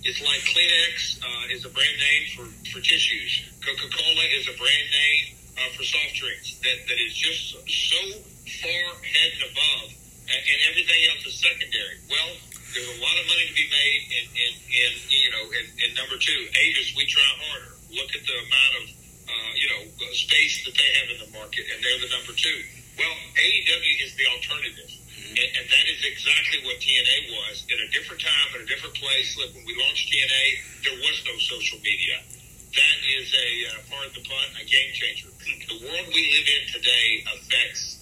it's 0.03 0.19
like 0.23 0.43
Kleenex 0.51 1.23
uh, 1.23 1.55
is 1.55 1.63
a 1.65 1.71
brand 1.71 1.99
name 1.99 2.25
for, 2.35 2.47
for 2.75 2.81
tissues. 2.83 3.47
Coca-Cola 3.63 4.25
is 4.35 4.51
a 4.51 4.57
brand 4.59 4.89
name 4.91 5.25
uh, 5.55 5.71
for 5.79 5.87
soft 5.87 6.15
drinks 6.19 6.59
that, 6.67 6.79
that 6.91 6.99
is 6.99 7.15
just 7.15 7.55
so 7.55 8.03
far 8.63 8.85
ahead 8.99 9.31
and 9.39 9.45
above, 9.55 9.95
and, 10.27 10.43
and 10.43 10.59
everything 10.67 11.01
else 11.15 11.23
is 11.23 11.39
secondary. 11.39 12.03
Well, 12.11 12.35
there's 12.75 12.91
a 12.91 12.99
lot 12.99 13.15
of 13.15 13.25
money 13.31 13.47
to 13.47 13.55
be 13.55 13.69
made 13.71 14.03
in, 14.11 14.27
in, 14.35 14.53
in 14.75 14.93
you 15.07 15.31
know, 15.31 15.45
in, 15.55 15.65
in 15.87 15.89
number 15.95 16.19
two, 16.19 16.41
Avis, 16.51 16.99
we 16.99 17.07
try 17.07 17.27
harder. 17.47 17.79
Look 17.95 18.11
at 18.11 18.25
the 18.27 18.37
amount 18.43 18.73
of, 18.83 18.85
uh, 19.29 19.53
you 19.55 19.69
know, 19.71 19.81
space 20.19 20.67
that 20.67 20.75
they 20.75 20.91
have 20.99 21.09
in 21.15 21.19
the 21.23 21.31
market, 21.31 21.63
and 21.71 21.79
they're 21.79 22.03
the 22.03 22.11
number 22.11 22.35
two. 22.35 22.59
Well, 22.99 23.15
AEW 23.39 23.95
is 24.03 24.17
the 24.19 24.27
alternative. 24.35 24.91
And, 25.33 25.49
and 25.57 25.65
that 25.65 25.87
is 25.89 26.05
exactly 26.05 26.61
what 26.69 26.77
TNA 26.77 27.33
was 27.33 27.65
in 27.73 27.81
a 27.81 27.89
different 27.89 28.21
time, 28.21 28.49
in 28.53 28.61
a 28.63 28.69
different 28.69 28.93
place. 29.01 29.33
Look, 29.41 29.57
when 29.57 29.65
we 29.65 29.73
launched 29.81 30.13
TNA, 30.13 30.45
there 30.85 30.99
was 31.01 31.17
no 31.25 31.35
social 31.41 31.81
media. 31.81 32.21
That 32.77 32.99
is 33.17 33.33
a, 33.33 33.49
uh, 33.73 33.81
pardon 33.89 34.13
the 34.13 34.25
pun, 34.29 34.49
a 34.61 34.65
game 34.69 34.93
changer. 34.93 35.29
The 35.73 35.89
world 35.89 36.07
we 36.13 36.23
live 36.37 36.47
in 36.53 36.65
today 36.69 37.25
affects 37.25 37.97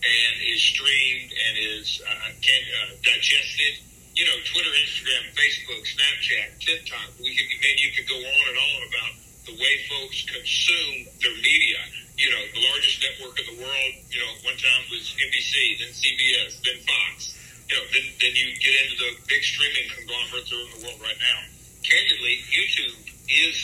and 0.00 0.34
is 0.40 0.60
streamed 0.62 1.30
and 1.36 1.52
is 1.76 2.00
uh, 2.00 2.32
can, 2.40 2.62
uh, 2.80 2.96
digested 3.04 3.84
you 4.14 4.24
know, 4.24 4.38
Twitter, 4.46 4.70
Instagram, 4.70 5.26
Facebook, 5.34 5.82
Snapchat, 5.82 6.48
TikTok. 6.62 7.18
We 7.18 7.34
could, 7.34 7.50
man, 7.60 7.76
you 7.76 7.90
could 7.92 8.08
go 8.08 8.16
on 8.16 8.44
and 8.48 8.58
on 8.58 8.80
about 8.88 9.12
the 9.46 9.54
way 9.58 9.74
folks 9.90 10.22
consume 10.30 11.10
their 11.20 11.34
media. 11.34 11.82
You 12.14 12.30
know, 12.30 12.42
the 12.54 12.62
largest 12.70 13.02
network 13.02 13.34
in 13.42 13.46
the 13.50 13.58
world, 13.58 13.92
you 14.10 14.20
know, 14.22 14.32
one 14.46 14.54
time 14.54 14.82
was 14.90 15.14
NBC, 15.18 15.82
then 15.82 15.90
CBS, 15.90 16.62
then 16.62 16.78
Fox. 16.86 17.34
You 17.66 17.74
know, 17.74 17.84
then, 17.90 18.06
then 18.22 18.32
you 18.38 18.54
get 18.60 18.74
into 18.86 18.96
the 19.02 19.10
big 19.26 19.42
streaming 19.42 19.90
conglomerates 19.90 20.52
around 20.52 20.70
the 20.78 20.80
world 20.86 21.00
right 21.02 21.18
now. 21.18 21.40
Candidly, 21.82 22.38
YouTube 22.54 22.96
is, 23.26 23.56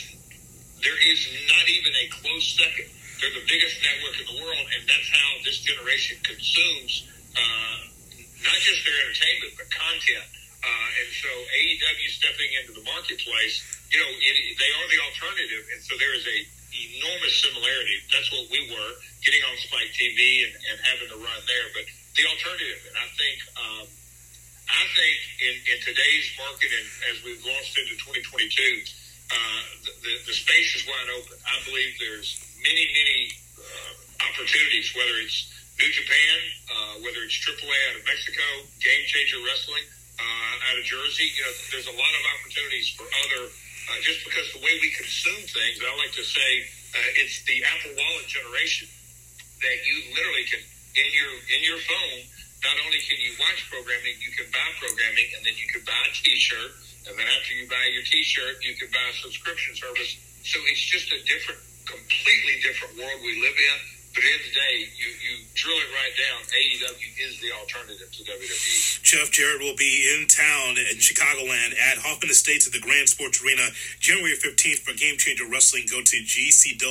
there 0.83 0.99
is 0.99 1.21
not 1.47 1.65
even 1.71 1.93
a 1.95 2.07
close 2.11 2.59
second. 2.59 2.91
They're 3.23 3.37
the 3.37 3.47
biggest 3.47 3.77
network 3.85 4.17
in 4.19 4.27
the 4.35 4.39
world, 4.43 4.67
and 4.75 4.83
that's 4.89 5.11
how 5.13 5.29
this 5.45 5.61
generation 5.63 6.19
consumes 6.25 7.07
uh, 7.37 7.79
not 8.43 8.59
just 8.65 8.83
their 8.83 8.99
entertainment, 9.05 9.53
but 9.61 9.69
content 9.71 10.27
uh, 10.61 11.01
and 11.01 11.09
so 11.09 11.31
AEW 11.33 12.09
stepping 12.13 12.51
into 12.61 12.77
the 12.77 12.85
marketplace, 12.85 13.65
you 13.89 13.97
know, 13.97 14.11
it, 14.13 14.37
they 14.61 14.71
are 14.77 14.87
the 14.93 15.01
alternative, 15.09 15.65
and 15.73 15.81
so 15.81 15.97
there 15.97 16.13
is 16.13 16.25
a 16.29 16.39
enormous 16.81 17.35
similarity. 17.43 17.97
That's 18.09 18.31
what 18.33 18.49
we 18.49 18.61
were 18.71 18.93
getting 19.25 19.43
on 19.45 19.55
Spike 19.61 19.93
TV 19.93 20.49
and, 20.49 20.53
and 20.57 20.77
having 20.87 21.09
to 21.13 21.19
run 21.21 21.41
there, 21.45 21.67
but 21.77 21.85
the 22.17 22.25
alternative. 22.27 22.81
And 22.89 22.97
I 22.97 23.09
think, 23.17 23.37
um, 23.57 23.87
I 24.71 24.85
think 24.97 25.17
in, 25.45 25.55
in 25.75 25.79
today's 25.85 26.27
market, 26.41 26.71
and 26.73 26.89
as 27.13 27.17
we've 27.27 27.43
launched 27.45 27.77
into 27.77 27.95
2022, 28.01 28.85
uh, 29.31 29.63
the, 29.87 29.93
the, 30.03 30.13
the 30.27 30.35
space 30.35 30.75
is 30.75 30.83
wide 30.87 31.11
open. 31.15 31.39
I 31.47 31.57
believe 31.67 31.95
there's 32.03 32.35
many, 32.63 32.85
many 32.91 33.21
uh, 33.59 33.93
opportunities, 34.27 34.91
whether 34.95 35.17
it's 35.23 35.47
New 35.79 35.91
Japan, 35.95 36.37
uh, 36.69 36.95
whether 37.01 37.25
it's 37.25 37.39
AAA 37.41 37.79
out 37.89 37.97
of 37.97 38.05
Mexico, 38.05 38.45
Game 38.83 39.05
Changer 39.07 39.41
Wrestling 39.47 39.87
uh, 40.21 40.69
out 40.69 40.77
of 40.77 40.85
Jersey. 40.85 41.33
You 41.33 41.43
know, 41.47 41.55
there's 41.73 41.89
a 41.89 41.97
lot 41.97 42.13
of 42.13 42.23
opportunities 42.37 42.93
for 42.93 43.09
other, 43.25 43.49
uh, 43.91 43.99
just 44.07 44.23
because 44.23 44.47
the 44.55 44.63
way 44.63 44.79
we 44.79 44.95
consume 44.95 45.43
things, 45.51 45.83
I 45.83 45.91
like 45.99 46.15
to 46.15 46.23
say 46.23 46.51
uh, 46.95 47.21
it's 47.23 47.43
the 47.43 47.59
Apple 47.67 47.99
Wallet 47.99 48.31
generation 48.31 48.87
that 48.87 49.77
you 49.83 50.15
literally 50.15 50.47
can 50.47 50.63
in 50.95 51.11
your 51.11 51.33
in 51.59 51.61
your 51.67 51.81
phone. 51.83 52.23
Not 52.63 52.77
only 52.87 53.01
can 53.03 53.19
you 53.19 53.35
watch 53.41 53.67
programming, 53.73 54.21
you 54.21 54.31
can 54.37 54.47
buy 54.53 54.69
programming, 54.79 55.27
and 55.35 55.41
then 55.43 55.57
you 55.57 55.65
can 55.73 55.81
buy 55.83 55.97
a 55.97 56.13
T-shirt, 56.13 56.71
and 57.09 57.17
then 57.17 57.25
after 57.25 57.57
you 57.57 57.65
buy 57.67 57.81
your 57.89 58.05
T-shirt, 58.05 58.61
you 58.61 58.77
can 58.77 58.93
buy 58.93 59.07
a 59.11 59.17
subscription 59.17 59.73
service. 59.75 60.21
So 60.45 60.61
it's 60.69 60.85
just 60.85 61.09
a 61.09 61.25
different, 61.25 61.57
completely 61.89 62.61
different 62.61 63.01
world 63.01 63.17
we 63.25 63.41
live 63.41 63.57
in 63.57 63.79
but 64.11 64.27
at 64.27 64.27
the 64.27 64.33
end 64.35 64.43
of 64.43 64.51
the 64.51 64.59
day, 64.59 64.91
you, 64.99 65.07
you 65.23 65.39
drill 65.55 65.79
it 65.79 65.87
right 65.95 66.11
down. 66.19 66.43
AEW 66.43 67.15
is 67.31 67.39
the 67.39 67.55
alternative 67.55 68.11
to 68.11 68.27
WWE. 68.27 69.03
Jeff 69.07 69.31
Jarrett 69.31 69.63
will 69.63 69.79
be 69.79 70.03
in 70.11 70.27
town 70.27 70.75
in 70.75 70.99
Chicagoland 70.99 71.79
at 71.79 72.03
Hoffman 72.03 72.27
Estates 72.31 72.67
at 72.67 72.73
the 72.75 72.83
Grand 72.83 73.09
Sports 73.09 73.39
Arena 73.39 73.71
January 74.03 74.35
15th 74.35 74.83
for 74.83 74.99
Game 74.99 75.15
Changer 75.15 75.47
Wrestling. 75.47 75.87
Go 75.87 76.03
to 76.03 76.17
gcwmerch.com. 76.27 76.87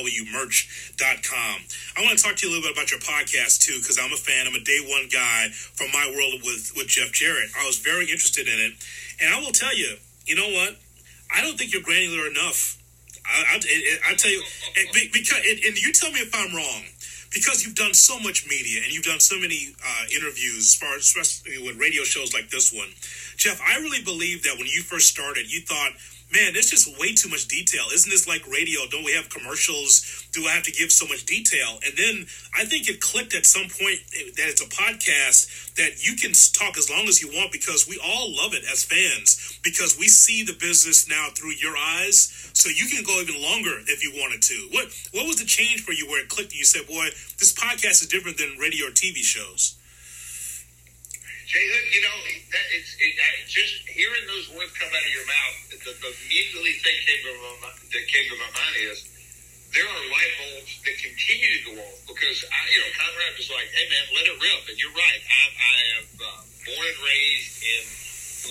I 1.92 2.00
want 2.00 2.16
to 2.16 2.24
talk 2.24 2.40
to 2.40 2.48
you 2.48 2.52
a 2.52 2.56
little 2.56 2.72
bit 2.72 2.72
about 2.72 2.88
your 2.88 3.04
podcast, 3.04 3.60
too, 3.60 3.76
because 3.76 4.00
I'm 4.00 4.16
a 4.16 4.20
fan. 4.20 4.48
I'm 4.48 4.56
a 4.56 4.64
day 4.64 4.80
one 4.80 5.12
guy 5.12 5.52
from 5.52 5.92
my 5.92 6.08
world 6.16 6.40
with, 6.40 6.72
with 6.72 6.88
Jeff 6.88 7.12
Jarrett. 7.12 7.52
I 7.52 7.68
was 7.68 7.76
very 7.84 8.08
interested 8.08 8.48
in 8.48 8.56
it. 8.56 8.72
And 9.20 9.28
I 9.28 9.44
will 9.44 9.52
tell 9.52 9.76
you, 9.76 10.00
you 10.24 10.40
know 10.40 10.48
what? 10.48 10.80
I 11.28 11.44
don't 11.44 11.60
think 11.60 11.76
you're 11.76 11.84
granular 11.84 12.32
enough. 12.32 12.80
I, 13.28 13.60
I, 13.60 14.12
I 14.12 14.14
tell 14.16 14.32
you, 14.32 14.40
because, 15.12 15.36
and 15.44 15.76
you 15.76 15.92
tell 15.92 16.10
me 16.12 16.20
if 16.24 16.32
I'm 16.32 16.56
wrong 16.56 16.88
because 17.30 17.64
you've 17.64 17.76
done 17.76 17.94
so 17.94 18.18
much 18.18 18.46
media 18.48 18.82
and 18.82 18.92
you've 18.92 19.04
done 19.04 19.20
so 19.20 19.38
many 19.38 19.74
uh, 19.84 20.04
interviews, 20.14 20.66
as 20.66 20.74
far 20.74 20.96
especially 20.96 21.62
with 21.62 21.78
radio 21.78 22.02
shows 22.02 22.34
like 22.34 22.50
this 22.50 22.72
one, 22.72 22.88
Jeff. 23.36 23.60
I 23.62 23.78
really 23.78 24.02
believe 24.02 24.42
that 24.42 24.56
when 24.58 24.66
you 24.66 24.82
first 24.82 25.08
started, 25.08 25.50
you 25.50 25.60
thought 25.60 25.92
man, 26.32 26.52
there's 26.52 26.70
just 26.70 26.86
way 26.98 27.14
too 27.14 27.28
much 27.28 27.48
detail. 27.48 27.84
Isn't 27.92 28.10
this 28.10 28.28
like 28.28 28.46
radio? 28.46 28.80
Don't 28.90 29.04
we 29.04 29.12
have 29.14 29.28
commercials? 29.28 30.26
Do 30.32 30.46
I 30.46 30.52
have 30.52 30.62
to 30.64 30.72
give 30.72 30.92
so 30.92 31.06
much 31.06 31.26
detail? 31.26 31.78
And 31.84 31.96
then 31.96 32.26
I 32.56 32.64
think 32.64 32.88
it 32.88 33.00
clicked 33.00 33.34
at 33.34 33.46
some 33.46 33.66
point 33.66 33.98
that 34.36 34.46
it's 34.46 34.62
a 34.62 34.70
podcast 34.70 35.74
that 35.74 36.06
you 36.06 36.14
can 36.16 36.32
talk 36.54 36.78
as 36.78 36.88
long 36.90 37.06
as 37.08 37.20
you 37.20 37.28
want 37.28 37.52
because 37.52 37.88
we 37.88 37.98
all 38.02 38.30
love 38.34 38.54
it 38.54 38.64
as 38.70 38.84
fans 38.84 39.58
because 39.62 39.98
we 39.98 40.06
see 40.08 40.42
the 40.42 40.54
business 40.54 41.08
now 41.08 41.28
through 41.34 41.52
your 41.58 41.76
eyes. 41.76 42.50
So 42.52 42.68
you 42.68 42.86
can 42.86 43.04
go 43.04 43.20
even 43.20 43.40
longer 43.42 43.82
if 43.86 44.02
you 44.02 44.12
wanted 44.14 44.42
to. 44.42 44.68
What 44.70 44.88
what 45.12 45.26
was 45.26 45.36
the 45.36 45.46
change 45.46 45.82
for 45.82 45.92
you 45.92 46.06
where 46.06 46.22
it 46.22 46.28
clicked 46.28 46.52
and 46.52 46.58
you 46.58 46.64
said, 46.64 46.86
boy, 46.86 47.10
this 47.38 47.52
podcast 47.54 48.02
is 48.02 48.06
different 48.06 48.38
than 48.38 48.56
radio 48.58 48.86
or 48.86 48.90
TV 48.90 49.16
shows? 49.16 49.79
Jay 51.50 51.66
Hood, 51.66 51.86
you 51.90 51.98
know, 52.06 52.14
that 52.54 52.66
it's 52.78 52.94
it, 53.02 53.18
just 53.50 53.82
hearing 53.90 54.22
those 54.30 54.54
words 54.54 54.70
come 54.78 54.86
out 54.86 55.02
of 55.02 55.10
your 55.10 55.26
mouth. 55.26 55.82
The, 55.82 55.90
the 55.98 56.10
immediately 56.14 56.78
thing 56.78 56.94
came 57.02 57.26
to 57.26 57.32
my, 57.58 57.74
that 57.74 58.04
came 58.06 58.26
to 58.30 58.38
my 58.38 58.50
mind 58.54 58.74
is 58.86 59.02
there 59.74 59.82
are 59.82 60.02
light 60.14 60.34
bulbs 60.38 60.78
that 60.86 60.94
continue 61.02 61.50
to 61.50 61.60
go 61.66 61.72
off 61.82 61.98
because 62.06 62.46
I, 62.46 62.58
you 62.70 62.78
know, 62.86 62.90
Conrad 62.94 63.34
was 63.34 63.50
like, 63.50 63.66
"Hey, 63.74 63.82
man, 63.90 64.04
let 64.14 64.30
it 64.30 64.36
rip." 64.38 64.62
And 64.70 64.78
you're 64.78 64.94
right. 64.94 65.20
I, 65.26 65.42
I 65.50 65.76
am 65.98 66.06
uh, 66.22 66.40
born 66.70 66.86
and 66.86 67.00
raised 67.02 67.54
in 67.66 67.82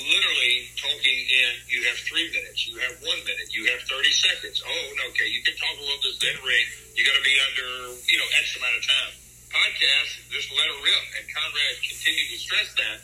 literally 0.04 0.68
talking 0.76 1.20
in. 1.24 1.52
You 1.72 1.88
have 1.88 2.04
three 2.04 2.28
minutes. 2.36 2.68
You 2.68 2.84
have 2.84 3.00
one 3.00 3.24
minute. 3.24 3.48
You 3.56 3.64
have 3.72 3.80
thirty 3.88 4.12
seconds. 4.12 4.60
Oh, 4.60 4.84
no, 5.00 5.08
okay. 5.16 5.32
You 5.32 5.40
can 5.48 5.56
talk 5.56 5.72
a 5.72 5.84
little 5.88 6.04
bit, 6.04 6.20
then 6.20 6.36
ring. 6.44 6.68
You 7.00 7.08
got 7.08 7.16
to 7.16 7.24
be 7.24 7.40
under, 7.48 7.96
you 8.12 8.20
know, 8.20 8.28
X 8.44 8.60
amount 8.60 8.76
of 8.76 8.84
time 8.84 9.29
podcast, 9.50 10.12
just 10.30 10.50
let 10.54 10.66
it 10.70 10.80
rip. 10.82 11.06
And 11.20 11.26
Conrad 11.30 11.76
continued 11.82 12.30
to 12.34 12.40
stress 12.40 12.70
that. 12.78 12.98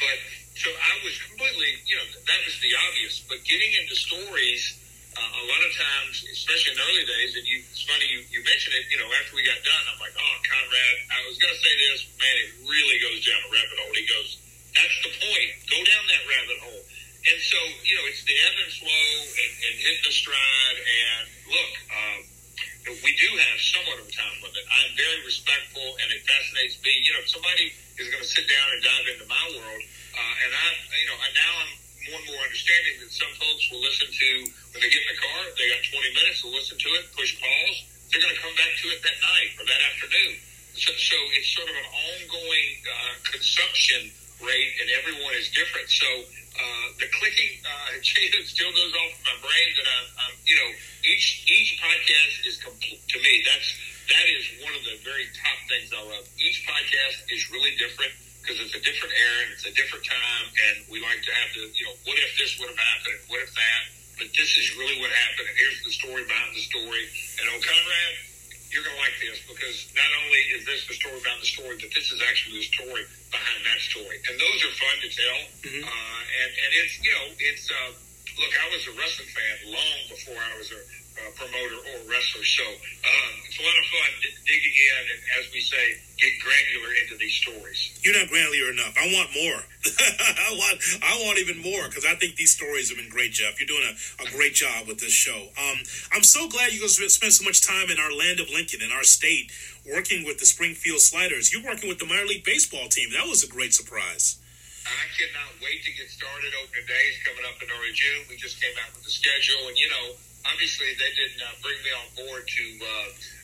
But 0.00 0.16
so 0.56 0.68
I 0.72 0.94
was 1.04 1.14
completely, 1.28 1.76
you 1.84 1.96
know, 1.96 2.06
that 2.24 2.40
was 2.44 2.56
the 2.60 2.72
obvious. 2.88 3.20
But 3.24 3.44
getting 3.44 3.72
into 3.80 3.96
stories, 3.96 4.80
uh, 5.16 5.42
a 5.42 5.44
lot 5.44 5.62
of 5.64 5.72
times, 5.74 6.24
especially 6.32 6.72
in 6.72 6.78
the 6.78 6.86
early 6.86 7.06
days, 7.06 7.32
and 7.36 7.44
you, 7.44 7.58
it's 7.66 7.84
funny 7.84 8.06
you, 8.08 8.22
you 8.30 8.40
mentioned 8.46 8.78
it, 8.78 8.86
you 8.88 8.98
know, 9.00 9.08
after 9.20 9.34
we 9.34 9.42
got 9.42 9.58
done, 9.60 9.84
I'm 9.90 10.00
like, 10.00 10.14
oh, 10.14 10.36
Conrad, 10.46 10.96
I 11.12 11.20
was 11.26 11.36
going 11.36 11.52
to 11.52 11.60
say 11.60 11.74
this, 11.74 11.98
man, 12.16 12.34
it 12.46 12.50
really 12.64 12.98
goes 13.02 13.20
down 13.26 13.40
a 13.42 13.50
rabbit 13.50 13.76
hole. 13.76 13.92
He 13.92 14.06
goes, 14.06 14.30
that's 14.72 14.98
the 15.02 15.12
point. 15.18 15.50
Go 15.66 15.78
down 15.82 16.04
that 16.08 16.22
rabbit 16.24 16.58
hole. 16.62 16.82
And 17.20 17.38
so, 17.42 17.58
you 17.84 17.94
know, 18.00 18.06
it's 18.08 18.24
the 18.24 18.32
ebb 18.32 18.56
and 18.64 18.72
flow 18.80 19.08
and, 19.28 19.52
and 19.60 19.74
hit 19.76 19.98
the 20.06 20.14
stride. 20.14 20.78
And 20.80 21.24
look, 21.52 21.72
um, 21.92 22.18
we 22.98 23.12
do 23.14 23.30
have 23.30 23.58
somewhat 23.62 24.02
of 24.02 24.06
a 24.10 24.14
time 24.14 24.36
limit. 24.42 24.64
I'm 24.66 24.90
very 24.98 25.22
respectful, 25.22 25.84
and 26.02 26.10
it 26.10 26.26
fascinates 26.26 26.82
me. 26.82 26.92
You 27.06 27.14
know, 27.14 27.22
if 27.22 27.30
somebody 27.30 27.70
is 27.98 28.10
going 28.10 28.22
to 28.22 28.30
sit 28.30 28.46
down 28.50 28.66
and 28.74 28.80
dive 28.82 29.06
into 29.14 29.26
my 29.30 29.44
world, 29.54 29.82
uh, 30.14 30.42
and 30.46 30.50
I, 30.50 30.66
you 30.98 31.06
know, 31.06 31.18
now 31.18 31.52
I'm 31.62 31.72
more 32.10 32.18
and 32.18 32.26
more 32.34 32.42
understanding 32.42 32.94
that 33.04 33.10
some 33.14 33.30
folks 33.38 33.62
will 33.70 33.82
listen 33.84 34.10
to 34.10 34.30
when 34.74 34.80
they 34.82 34.90
get 34.90 35.02
in 35.06 35.10
the 35.14 35.20
car. 35.22 35.40
They 35.54 35.70
got 35.70 35.82
20 35.86 36.18
minutes. 36.18 36.36
They'll 36.42 36.56
listen 36.56 36.76
to 36.80 36.90
it, 36.98 37.02
push 37.14 37.38
pause. 37.38 37.78
They're 38.10 38.22
going 38.24 38.34
to 38.34 38.42
come 38.42 38.56
back 38.58 38.72
to 38.74 38.86
it 38.90 38.98
that 39.06 39.18
night 39.22 39.50
or 39.60 39.64
that 39.70 39.82
afternoon. 39.94 40.42
So, 40.74 40.90
so 40.96 41.16
it's 41.38 41.50
sort 41.54 41.70
of 41.70 41.76
an 41.76 41.88
ongoing 41.90 42.70
uh, 42.86 43.14
consumption 43.22 44.10
rate, 44.42 44.72
and 44.82 44.88
everyone 44.98 45.34
is 45.38 45.52
different. 45.54 45.86
So 45.86 46.08
uh, 46.58 46.86
the 46.98 47.08
clicking 47.08 47.62
uh, 47.64 47.96
still 48.50 48.72
goes 48.72 48.92
off 48.92 49.12
in 49.14 49.22
my 49.24 49.36
brain 49.40 49.68
that 49.78 49.86
I'm, 49.86 50.06
I'm, 50.26 50.34
you 50.44 50.56
know, 50.56 50.59
each 51.20 51.44
each 51.52 51.76
podcast 51.76 52.48
is 52.48 52.56
complete 52.64 53.04
to 53.12 53.20
me. 53.20 53.44
That's 53.44 53.68
that 54.08 54.24
is 54.24 54.42
one 54.64 54.72
of 54.72 54.80
the 54.88 54.96
very 55.04 55.28
top 55.36 55.58
things 55.68 55.92
I 55.92 56.00
love. 56.00 56.24
Each 56.40 56.64
podcast 56.64 57.28
is 57.28 57.52
really 57.52 57.76
different 57.76 58.08
because 58.40 58.56
it's 58.56 58.72
a 58.72 58.80
different 58.80 59.12
era 59.12 59.38
and 59.44 59.52
it's 59.52 59.68
a 59.68 59.74
different 59.76 60.00
time, 60.08 60.46
and 60.48 60.88
we 60.88 60.96
like 61.04 61.20
to 61.20 61.32
have 61.44 61.52
the, 61.52 61.68
you 61.76 61.84
know, 61.84 61.92
what 62.08 62.16
if 62.16 62.32
this 62.40 62.56
would 62.56 62.72
have 62.72 62.80
happened 62.80 63.20
what 63.28 63.44
if 63.44 63.52
that. 63.52 63.82
But 64.16 64.32
this 64.32 64.48
is 64.56 64.76
really 64.80 64.96
what 65.00 65.12
happened, 65.12 65.48
and 65.48 65.56
here's 65.60 65.80
the 65.84 65.92
story 65.92 66.24
behind 66.24 66.56
the 66.56 66.64
story. 66.64 67.04
And 67.40 67.44
oh, 67.52 67.60
Conrad, 67.60 68.12
you're 68.72 68.84
going 68.84 68.96
to 68.96 69.04
like 69.04 69.16
this 69.20 69.44
because 69.44 69.92
not 69.92 70.08
only 70.24 70.40
is 70.56 70.64
this 70.64 70.88
the 70.88 70.96
story 70.96 71.20
behind 71.20 71.40
the 71.40 71.52
story, 71.52 71.76
but 71.80 71.88
this 71.92 72.08
is 72.08 72.20
actually 72.24 72.64
the 72.64 72.68
story 72.68 73.04
behind 73.28 73.60
that 73.64 73.80
story. 73.80 74.20
And 74.24 74.36
those 74.40 74.58
are 74.64 74.72
fun 74.76 74.96
to 75.04 75.08
tell. 75.08 75.40
Mm-hmm. 75.68 75.84
Uh, 75.84 76.20
and, 76.36 76.50
and 76.52 76.70
it's, 76.84 76.94
you 77.00 77.12
know, 77.16 77.26
it's, 77.40 77.64
uh, 77.68 77.92
look, 78.40 78.52
I 78.60 78.66
was 78.72 78.82
a 78.88 78.94
wrestling 78.96 79.32
fan 79.32 79.56
long 79.72 79.98
before 80.12 80.36
I 80.36 80.52
was 80.60 80.68
a 80.68 80.80
uh, 81.20 81.30
promoter 81.36 81.78
or 81.92 81.96
wrestler. 82.08 82.44
So 82.44 82.64
um, 82.64 83.32
it's 83.44 83.58
a 83.60 83.64
lot 83.64 83.76
of 83.76 83.86
fun 83.92 84.10
d- 84.24 84.40
digging 84.48 84.76
in 84.76 85.02
and, 85.12 85.20
as 85.40 85.44
we 85.52 85.60
say, 85.60 86.00
get 86.16 86.32
granular 86.40 86.92
into 87.04 87.16
these 87.16 87.34
stories. 87.40 87.98
You're 88.02 88.16
not 88.16 88.28
granular 88.28 88.72
enough. 88.72 88.94
I 88.96 89.08
want 89.12 89.28
more. 89.32 89.60
I 90.48 90.50
want 90.52 90.76
I 91.00 91.12
want 91.24 91.38
even 91.40 91.60
more 91.64 91.88
because 91.88 92.04
I 92.04 92.14
think 92.16 92.36
these 92.36 92.52
stories 92.52 92.92
have 92.92 92.98
been 92.98 93.08
great, 93.08 93.32
Jeff. 93.32 93.56
You're 93.60 93.68
doing 93.68 93.84
a, 93.84 93.94
a 94.24 94.26
great 94.36 94.54
job 94.54 94.86
with 94.86 95.00
this 95.00 95.12
show. 95.12 95.48
Um, 95.56 95.78
I'm 96.12 96.24
so 96.24 96.48
glad 96.48 96.72
you 96.72 96.80
guys 96.80 96.96
spent 96.96 97.32
so 97.32 97.44
much 97.44 97.64
time 97.64 97.88
in 97.88 97.98
our 97.98 98.12
land 98.12 98.40
of 98.40 98.48
Lincoln, 98.52 98.80
in 98.84 98.92
our 98.92 99.04
state, 99.04 99.52
working 99.88 100.24
with 100.24 100.38
the 100.38 100.46
Springfield 100.46 101.00
Sliders. 101.00 101.52
You're 101.52 101.64
working 101.64 101.88
with 101.88 101.98
the 101.98 102.06
minor 102.06 102.26
league 102.26 102.44
baseball 102.44 102.88
team. 102.88 103.10
That 103.12 103.28
was 103.28 103.44
a 103.44 103.48
great 103.48 103.72
surprise. 103.72 104.36
I 104.84 105.06
cannot 105.12 105.60
wait 105.60 105.84
to 105.84 105.92
get 105.92 106.08
started. 106.08 106.50
Opening 106.64 106.88
day 106.88 107.04
is 107.12 107.20
coming 107.22 107.44
up 107.44 107.60
in 107.60 107.68
early 107.68 107.92
June. 107.92 108.24
We 108.28 108.36
just 108.36 108.60
came 108.60 108.72
out 108.80 108.92
with 108.96 109.04
the 109.04 109.12
schedule, 109.12 109.68
and 109.68 109.76
you 109.76 109.88
know 109.88 110.16
obviously 110.46 110.88
they 110.96 111.12
didn't 111.16 111.42
bring 111.60 111.78
me 111.84 111.92
on 111.92 112.06
board 112.16 112.42
to 112.46 112.64
uh, 112.80 112.88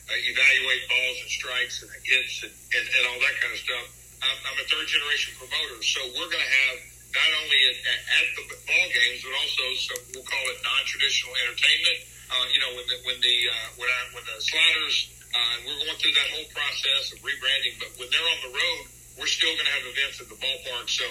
uh, 0.07 0.29
evaluate 0.31 0.83
balls 0.87 1.17
and 1.21 1.29
strikes 1.29 1.83
and 1.83 1.91
hits 2.01 2.43
and, 2.43 2.53
and, 2.73 2.85
and 2.85 3.03
all 3.11 3.19
that 3.19 3.35
kind 3.43 3.53
of 3.53 3.61
stuff. 3.61 3.85
I'm, 4.23 4.37
I'm 4.49 4.57
a 4.57 4.65
third 4.65 4.87
generation 4.89 5.37
promoter, 5.37 5.77
so 5.85 6.01
we're 6.17 6.31
going 6.31 6.41
to 6.41 6.53
have 6.65 6.77
not 7.13 7.31
only 7.43 7.59
at, 7.69 7.77
at 7.85 8.27
the 8.35 8.43
ball 8.65 8.87
games, 8.89 9.19
but 9.21 9.33
also 9.37 9.63
some 9.77 10.01
we'll 10.13 10.27
call 10.27 10.43
it 10.53 10.57
non-traditional 10.65 11.33
entertainment. 11.45 11.97
Uh, 12.27 12.45
you 12.51 12.59
know, 12.59 12.71
when 12.75 12.85
the 12.91 12.97
when 13.07 13.17
the 13.23 13.37
uh, 13.47 13.67
when, 13.79 13.87
I, 13.87 13.99
when 14.11 14.25
the 14.27 14.37
sliders, 14.43 14.95
uh, 15.31 15.55
we're 15.63 15.79
going 15.79 15.97
through 16.01 16.15
that 16.17 16.29
whole 16.35 16.49
process 16.51 17.15
of 17.15 17.23
rebranding. 17.23 17.79
But 17.79 17.95
when 17.95 18.11
they're 18.11 18.29
on 18.35 18.41
the 18.43 18.53
road, 18.53 18.83
we're 19.17 19.29
still 19.29 19.49
going 19.57 19.65
to 19.65 19.75
have 19.75 19.85
events 19.89 20.21
at 20.21 20.29
the 20.29 20.37
ballpark. 20.37 20.87
So 20.87 21.05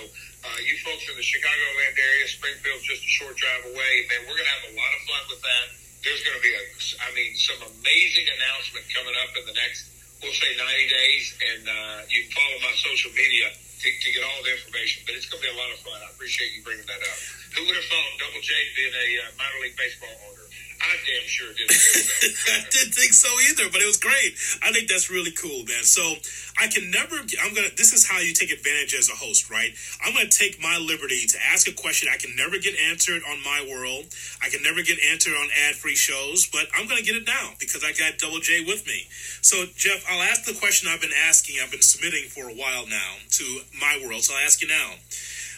uh, 0.47 0.59
you 0.63 0.79
folks 0.87 1.05
in 1.11 1.19
the 1.19 1.27
Chicagoland 1.27 1.95
area, 1.99 2.27
Springfield's 2.31 2.87
just 2.87 3.03
a 3.03 3.13
short 3.19 3.35
drive 3.35 3.67
away. 3.75 3.93
Man, 4.07 4.31
we're 4.31 4.39
going 4.39 4.47
to 4.47 4.57
have 4.63 4.67
a 4.71 4.75
lot 4.79 4.93
of 4.95 5.01
fun 5.11 5.23
with 5.35 5.43
that. 5.43 5.67
There's 6.07 6.23
going 6.23 6.39
to 6.39 6.45
be, 6.45 6.55
a, 6.55 6.63
I 7.03 7.11
mean, 7.19 7.35
some 7.35 7.59
amazing 7.67 8.27
announcement 8.31 8.87
coming 8.95 9.17
up 9.27 9.35
in 9.35 9.43
the 9.51 9.57
next, 9.59 9.91
we'll 10.23 10.35
say 10.39 10.55
90 10.55 10.63
days. 10.87 11.25
And 11.43 11.63
uh, 11.67 11.99
you 12.07 12.31
can 12.31 12.33
follow 12.39 12.57
my 12.63 12.75
social 12.79 13.11
media 13.11 13.51
to, 13.51 13.89
to 13.91 14.09
get 14.15 14.23
all 14.23 14.41
the 14.47 14.55
information. 14.55 15.03
But 15.03 15.19
it's 15.19 15.27
going 15.27 15.43
to 15.43 15.47
be 15.51 15.53
a 15.53 15.59
lot 15.59 15.75
of 15.75 15.83
fun. 15.83 15.99
I 15.99 16.15
appreciate 16.15 16.55
you 16.55 16.63
bringing 16.63 16.87
that 16.87 17.03
up. 17.03 17.19
Who 17.59 17.67
would 17.67 17.75
have 17.75 17.89
thought 17.91 18.07
Double 18.23 18.39
J 18.39 18.55
being 18.79 18.95
a 18.95 19.09
uh, 19.27 19.35
minor 19.35 19.59
league 19.67 19.75
baseball 19.75 20.15
owner? 20.31 20.47
I 20.87 20.95
damn 21.03 21.27
sure 21.27 21.51
didn't. 21.51 21.75
I 22.55 22.63
didn't 22.71 22.95
think 22.95 23.13
so 23.13 23.27
either, 23.51 23.67
but 23.73 23.83
it 23.83 23.87
was 23.87 23.99
great. 23.99 24.39
I 24.63 24.71
think 24.71 24.87
that's 24.87 25.11
really 25.11 25.33
cool, 25.35 25.67
man. 25.67 25.83
So 25.83 26.15
I 26.63 26.71
can 26.71 26.91
never. 26.95 27.19
I'm 27.43 27.55
gonna. 27.55 27.75
This 27.75 27.93
is 27.93 28.07
how 28.07 28.23
you 28.23 28.33
take 28.33 28.55
advantage 28.55 28.95
as 28.95 29.11
a 29.11 29.19
host, 29.19 29.51
right? 29.51 29.75
I'm 30.05 30.15
gonna 30.15 30.31
take 30.31 30.63
my 30.63 30.79
liberty 30.79 31.27
to 31.27 31.39
ask 31.51 31.67
a 31.67 31.75
question 31.75 32.09
I 32.13 32.19
can 32.19 32.37
never 32.39 32.59
get 32.63 32.79
answered 32.79 33.23
on 33.27 33.43
my 33.43 33.67
world. 33.67 34.07
I 34.39 34.49
can 34.49 34.63
never 34.63 34.83
get 34.83 35.03
answered 35.11 35.35
on 35.35 35.49
ad-free 35.69 35.99
shows, 35.99 36.47
but 36.47 36.71
I'm 36.79 36.87
gonna 36.87 37.03
get 37.03 37.17
it 37.17 37.27
now 37.27 37.59
because 37.59 37.83
I 37.83 37.91
got 37.91 38.19
Double 38.23 38.39
J 38.39 38.63
with 38.63 38.87
me. 38.87 39.11
So 39.43 39.67
Jeff, 39.75 40.07
I'll 40.09 40.23
ask 40.23 40.47
the 40.47 40.55
question 40.55 40.89
I've 40.89 41.03
been 41.03 41.19
asking. 41.27 41.59
I've 41.63 41.75
been 41.75 41.83
submitting 41.83 42.31
for 42.31 42.47
a 42.47 42.55
while 42.55 42.87
now 42.87 43.19
to 43.43 43.45
my 43.75 43.99
world. 44.07 44.23
So 44.23 44.35
I'll 44.39 44.47
ask 44.47 44.63
you 44.63 44.69
now. 44.69 44.95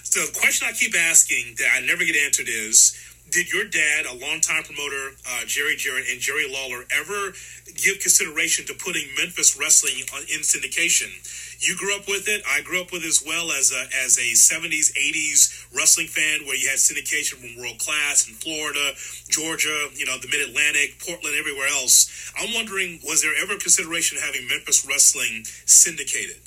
So 0.08 0.24
the 0.24 0.32
question 0.40 0.66
I 0.66 0.72
keep 0.72 0.96
asking 0.96 1.56
that 1.58 1.68
I 1.76 1.84
never 1.84 2.02
get 2.02 2.16
answered 2.16 2.48
is 2.48 2.96
did 3.30 3.52
your 3.52 3.64
dad, 3.64 4.06
a 4.06 4.14
longtime 4.14 4.64
promoter, 4.64 5.16
uh, 5.28 5.44
Jerry 5.46 5.76
Jarrett 5.76 6.06
and 6.10 6.20
Jerry 6.20 6.50
Lawler, 6.50 6.84
ever 6.90 7.32
give 7.76 8.00
consideration 8.00 8.64
to 8.66 8.74
putting 8.74 9.08
Memphis 9.16 9.58
wrestling 9.58 10.04
on, 10.14 10.22
in 10.22 10.40
syndication? 10.40 11.12
You 11.60 11.76
grew 11.76 11.94
up 11.96 12.06
with 12.06 12.28
it. 12.28 12.42
I 12.48 12.62
grew 12.62 12.80
up 12.80 12.92
with 12.92 13.02
it 13.02 13.08
as 13.08 13.22
well 13.26 13.50
as 13.52 13.72
a, 13.72 13.82
as 14.04 14.16
a 14.16 14.30
70s, 14.32 14.94
80s 14.94 15.74
wrestling 15.74 16.06
fan 16.06 16.46
where 16.46 16.56
you 16.56 16.68
had 16.68 16.78
syndication 16.78 17.42
from 17.42 17.60
World 17.60 17.78
Class 17.78 18.28
in 18.28 18.34
Florida, 18.34 18.94
Georgia, 19.28 19.90
you 19.94 20.06
know, 20.06 20.16
the 20.18 20.28
Mid 20.28 20.48
Atlantic, 20.48 21.02
Portland, 21.04 21.36
everywhere 21.36 21.68
else. 21.68 22.32
I'm 22.38 22.54
wondering, 22.54 23.00
was 23.04 23.22
there 23.22 23.34
ever 23.42 23.58
consideration 23.58 24.16
of 24.16 24.24
having 24.24 24.46
Memphis 24.48 24.86
wrestling 24.86 25.44
syndicated? 25.66 26.40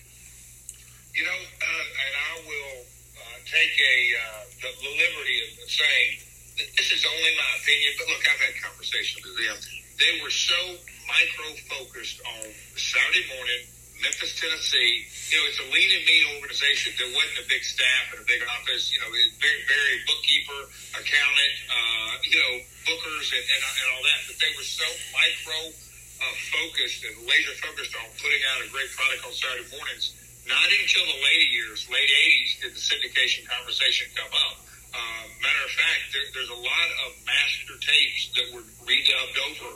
You 1.14 1.28
know, 1.28 1.40
uh, 1.60 1.86
and 2.08 2.14
I 2.16 2.34
will 2.48 2.76
uh, 3.20 3.38
take 3.44 3.76
a 3.76 3.98
uh, 4.16 4.42
the, 4.64 4.70
the 4.80 4.92
liberty 4.96 5.38
of 5.44 5.68
saying 5.68 6.31
this 6.78 6.90
is 6.94 7.02
only 7.06 7.32
my 7.38 7.52
opinion, 7.62 7.92
but 7.98 8.06
look, 8.10 8.24
I've 8.26 8.42
had 8.42 8.56
conversations 8.62 9.22
with 9.26 9.38
them. 9.38 9.58
They 9.98 10.18
were 10.22 10.34
so 10.34 10.58
micro 11.06 11.48
focused 11.70 12.22
on 12.26 12.50
Saturday 12.78 13.26
morning, 13.30 13.62
Memphis, 14.02 14.34
Tennessee. 14.38 15.06
You 15.30 15.38
know, 15.38 15.46
it's 15.46 15.62
a 15.62 15.68
lean 15.70 15.90
and 15.94 16.04
mean 16.10 16.26
organization. 16.42 16.98
There 16.98 17.14
wasn't 17.14 17.46
a 17.46 17.48
big 17.48 17.62
staff 17.62 18.14
and 18.14 18.20
a 18.22 18.28
big 18.28 18.42
office. 18.46 18.90
You 18.90 19.00
know, 19.02 19.10
very, 19.14 19.62
very 19.70 19.96
bookkeeper, 20.10 20.62
accountant, 20.98 21.56
uh, 21.70 22.12
you 22.26 22.38
know, 22.38 22.52
bookers 22.90 23.28
and, 23.30 23.46
and, 23.46 23.62
and 23.62 23.88
all 23.94 24.04
that. 24.04 24.20
But 24.26 24.38
they 24.42 24.52
were 24.58 24.66
so 24.66 24.88
micro 25.14 25.60
uh, 25.70 26.34
focused 26.50 27.06
and 27.06 27.14
laser 27.30 27.54
focused 27.62 27.94
on 27.94 28.10
putting 28.18 28.42
out 28.54 28.66
a 28.66 28.68
great 28.74 28.90
product 28.98 29.22
on 29.22 29.34
Saturday 29.38 29.70
mornings. 29.70 30.18
Not 30.50 30.66
until 30.74 31.06
the 31.06 31.20
later 31.22 31.50
years, 31.54 31.86
late 31.94 32.10
80s, 32.10 32.52
did 32.66 32.72
the 32.74 32.82
syndication 32.82 33.46
conversation 33.46 34.10
come 34.18 34.34
up. 34.34 34.71
Uh, 34.92 35.24
matter 35.40 35.64
of 35.64 35.72
fact, 35.72 36.04
there, 36.12 36.28
there's 36.36 36.52
a 36.52 36.62
lot 36.62 36.90
of 37.08 37.16
master 37.24 37.80
tapes 37.80 38.28
that 38.36 38.48
were 38.52 38.66
redubbed 38.84 39.38
over 39.40 39.70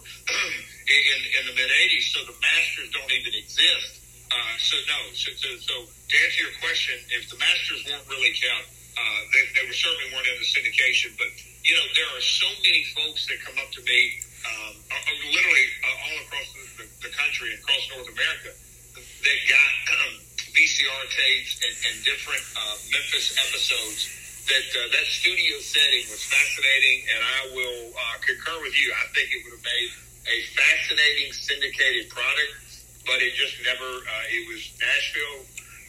in, 0.92 1.20
in 1.40 1.44
the 1.48 1.56
mid 1.56 1.72
80s, 1.72 2.12
so 2.12 2.20
the 2.28 2.36
masters 2.36 2.92
don't 2.92 3.12
even 3.16 3.32
exist. 3.32 4.04
Uh, 4.28 4.56
so 4.60 4.76
no, 4.92 5.00
so, 5.16 5.32
so, 5.40 5.50
so, 5.64 5.76
to 5.88 6.14
answer 6.28 6.40
your 6.44 6.56
question, 6.60 7.00
if 7.16 7.32
the 7.32 7.40
masters 7.40 7.88
weren't 7.88 8.04
really 8.12 8.36
kept, 8.36 8.68
uh, 9.00 9.20
they, 9.32 9.44
they 9.56 9.64
were 9.64 9.78
certainly 9.78 10.12
weren't 10.12 10.28
in 10.28 10.36
the 10.36 10.50
syndication. 10.52 11.16
But 11.16 11.32
you 11.64 11.80
know, 11.80 11.86
there 11.96 12.10
are 12.12 12.24
so 12.24 12.50
many 12.60 12.84
folks 12.92 13.24
that 13.32 13.40
come 13.40 13.56
up 13.56 13.72
to 13.80 13.82
me, 13.88 14.20
um, 14.44 14.76
uh, 14.92 15.00
uh 15.00 15.16
literally 15.32 15.68
uh, 15.80 16.06
all 16.12 16.18
across 16.28 16.48
the, 16.76 16.86
the, 17.08 17.12
country, 17.16 17.56
across 17.56 17.84
North 17.96 18.12
America, 18.12 18.52
that 19.00 19.40
got 19.48 19.72
um, 20.04 20.14
VCR 20.52 21.04
tapes 21.08 21.56
and, 21.64 21.76
and 21.88 21.96
different 22.04 22.44
uh, 22.60 22.76
Memphis 22.92 23.32
episodes 23.40 24.25
that 24.46 24.68
uh, 24.78 24.80
that 24.94 25.08
studio 25.10 25.58
setting 25.58 26.06
was 26.14 26.22
fascinating, 26.22 27.06
and 27.10 27.22
I 27.22 27.40
will 27.58 27.82
uh, 27.94 28.18
concur 28.22 28.58
with 28.62 28.78
you. 28.78 28.94
I 28.94 29.06
think 29.14 29.34
it 29.34 29.42
would 29.42 29.58
have 29.58 29.66
made 29.66 29.90
a 30.30 30.38
fascinating 30.54 31.34
syndicated 31.34 32.10
product, 32.14 32.54
but 33.10 33.22
it 33.26 33.34
just 33.34 33.58
never. 33.66 33.90
Uh, 33.90 34.36
it 34.38 34.44
was 34.46 34.62
Nashville, 34.78 35.42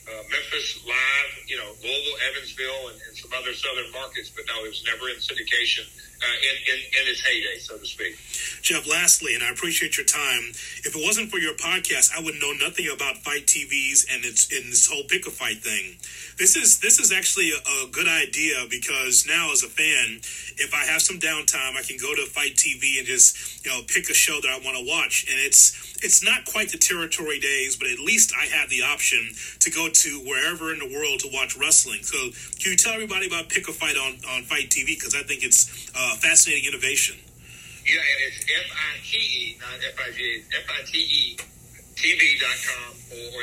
uh, 0.08 0.22
Memphis 0.32 0.80
live, 0.88 1.30
you 1.44 1.60
know, 1.60 1.68
Louisville, 1.84 2.18
Evansville, 2.32 2.82
and, 2.92 2.98
and 3.04 3.12
some 3.16 3.32
other 3.36 3.52
southern 3.52 3.92
markets, 3.92 4.32
but 4.32 4.48
no, 4.48 4.64
it 4.64 4.72
was 4.72 4.84
never 4.88 5.12
in 5.12 5.20
syndication 5.20 5.84
uh, 6.22 6.36
in, 6.42 6.56
in, 6.72 6.78
in 6.80 7.04
its 7.12 7.20
heyday, 7.20 7.58
so 7.58 7.76
to 7.76 7.86
speak. 7.86 8.16
Jeff, 8.62 8.88
lastly, 8.88 9.34
and 9.34 9.44
I 9.44 9.50
appreciate 9.50 9.96
your 9.96 10.06
time. 10.06 10.50
If 10.82 10.96
it 10.96 11.02
wasn't 11.02 11.30
for 11.30 11.38
your 11.38 11.54
podcast, 11.54 12.10
I 12.16 12.22
would 12.22 12.34
know 12.40 12.52
nothing 12.52 12.88
about 12.92 13.18
FITE 13.18 13.46
TVs 13.46 14.06
and 14.10 14.24
its 14.24 14.50
in 14.52 14.70
this 14.70 14.88
whole 14.90 15.04
pick 15.04 15.26
a 15.26 15.30
fight 15.30 15.62
thing. 15.62 15.96
This 16.38 16.56
is 16.56 16.80
this 16.80 16.98
is 16.98 17.12
actually 17.12 17.50
a, 17.50 17.60
a, 17.84 17.88
good 17.90 18.08
idea 18.08 18.66
because 18.68 19.24
now, 19.26 19.52
as 19.52 19.62
a 19.62 19.68
fan, 19.68 20.20
if 20.58 20.74
I 20.74 20.84
have 20.84 21.00
some 21.00 21.18
downtime, 21.18 21.76
I 21.76 21.82
can 21.82 21.96
go 21.96 22.14
to 22.14 22.26
FITE 22.26 22.56
TV 22.56 22.98
and 22.98 23.06
just 23.06 23.64
you 23.64 23.70
know 23.70 23.80
pick 23.86 24.10
a 24.10 24.14
show 24.14 24.40
that 24.40 24.50
I 24.50 24.60
want 24.64 24.76
to 24.76 24.84
watch, 24.84 25.24
and 25.28 25.38
it's 25.40 25.96
it's 26.02 26.22
not 26.22 26.44
quite 26.44 26.70
the 26.70 26.78
territory 26.78 27.40
days, 27.40 27.76
but 27.76 27.88
at 27.88 27.98
least 27.98 28.34
I 28.36 28.46
have 28.46 28.68
the 28.68 28.82
option 28.82 29.32
to 29.60 29.70
go 29.70 29.88
to 29.88 30.10
wherever 30.28 30.72
in 30.72 30.78
the 30.78 30.92
world 30.92 31.20
to 31.20 31.28
watch 31.32 31.56
wrestling. 31.56 32.02
So, 32.02 32.18
can 32.60 32.72
you 32.72 32.76
tell 32.76 32.92
everybody 32.92 33.26
about 33.26 33.48
Pick 33.48 33.68
a 33.68 33.72
Fight 33.72 33.96
on 33.96 34.20
on 34.28 34.42
FITE 34.42 34.68
TV? 34.68 34.86
Because 34.98 35.14
I 35.14 35.22
think 35.22 35.42
it's 35.42 35.90
uh, 35.96 36.05
Uh, 36.06 36.14
fascinating 36.22 36.70
innovation. 36.70 37.18
Yeah, 37.82 37.98
it's 38.30 38.38
F 38.46 38.68
I 38.70 38.94
T 39.02 39.18
E, 39.18 39.58
not 39.58 39.74
F 39.82 39.98
I 39.98 40.14
G, 40.14 40.38
F 40.54 40.66
I 40.70 40.86
T 40.86 40.94
E 41.02 41.34
TV.com, 41.98 42.94
or, 43.10 43.42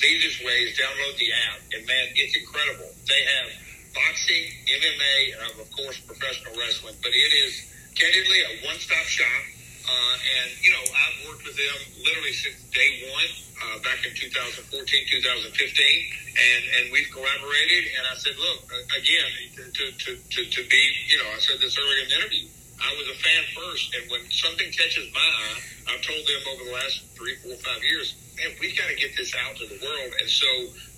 the 0.00 0.06
easiest 0.08 0.40
way 0.40 0.56
is 0.64 0.72
download 0.72 1.20
the 1.20 1.28
app. 1.52 1.60
And 1.76 1.84
man, 1.84 2.08
it's 2.16 2.32
incredible. 2.32 2.88
They 3.04 3.20
have 3.36 3.48
boxing, 3.92 4.44
MMA, 4.72 5.16
and 5.36 5.60
of 5.60 5.68
course 5.68 6.00
professional 6.00 6.56
wrestling. 6.56 6.96
But 7.04 7.12
it 7.12 7.32
is 7.44 7.60
candidly 7.92 8.40
a 8.40 8.64
one-stop 8.72 9.04
shop. 9.12 9.42
Uh, 9.82 10.14
and 10.38 10.48
you 10.62 10.70
know, 10.70 10.84
I've 10.84 11.18
worked 11.26 11.44
with 11.44 11.58
them 11.58 11.78
literally 12.02 12.32
since 12.32 12.58
day 12.70 13.10
one, 13.10 13.30
uh, 13.58 13.78
back 13.82 14.02
in 14.06 14.14
2014, 14.14 14.70
2015, 14.70 15.50
and 15.50 16.62
and 16.78 16.84
we've 16.92 17.10
collaborated. 17.10 17.82
And 17.98 18.04
I 18.06 18.14
said, 18.14 18.38
look, 18.38 18.70
again, 18.94 19.30
to 19.58 19.84
to 19.90 20.08
to, 20.16 20.40
to 20.46 20.60
be, 20.70 20.82
you 21.10 21.18
know, 21.18 21.28
I 21.34 21.38
said 21.42 21.58
this 21.58 21.74
earlier 21.78 22.02
in 22.02 22.08
the 22.08 22.16
interview. 22.22 22.46
I 22.82 22.90
was 22.98 23.06
a 23.06 23.18
fan 23.22 23.42
first, 23.54 23.94
and 23.94 24.10
when 24.10 24.22
something 24.30 24.66
catches 24.74 25.06
my 25.14 25.22
eye, 25.22 25.60
I've 25.94 26.02
told 26.02 26.18
them 26.26 26.42
over 26.50 26.64
the 26.66 26.74
last 26.74 27.06
three, 27.14 27.38
four, 27.38 27.54
five 27.62 27.78
years, 27.86 28.18
man, 28.34 28.50
we've 28.58 28.74
got 28.74 28.90
to 28.90 28.96
get 28.98 29.14
this 29.14 29.30
out 29.38 29.54
to 29.56 29.66
the 29.70 29.78
world. 29.78 30.10
And 30.18 30.28
so 30.28 30.50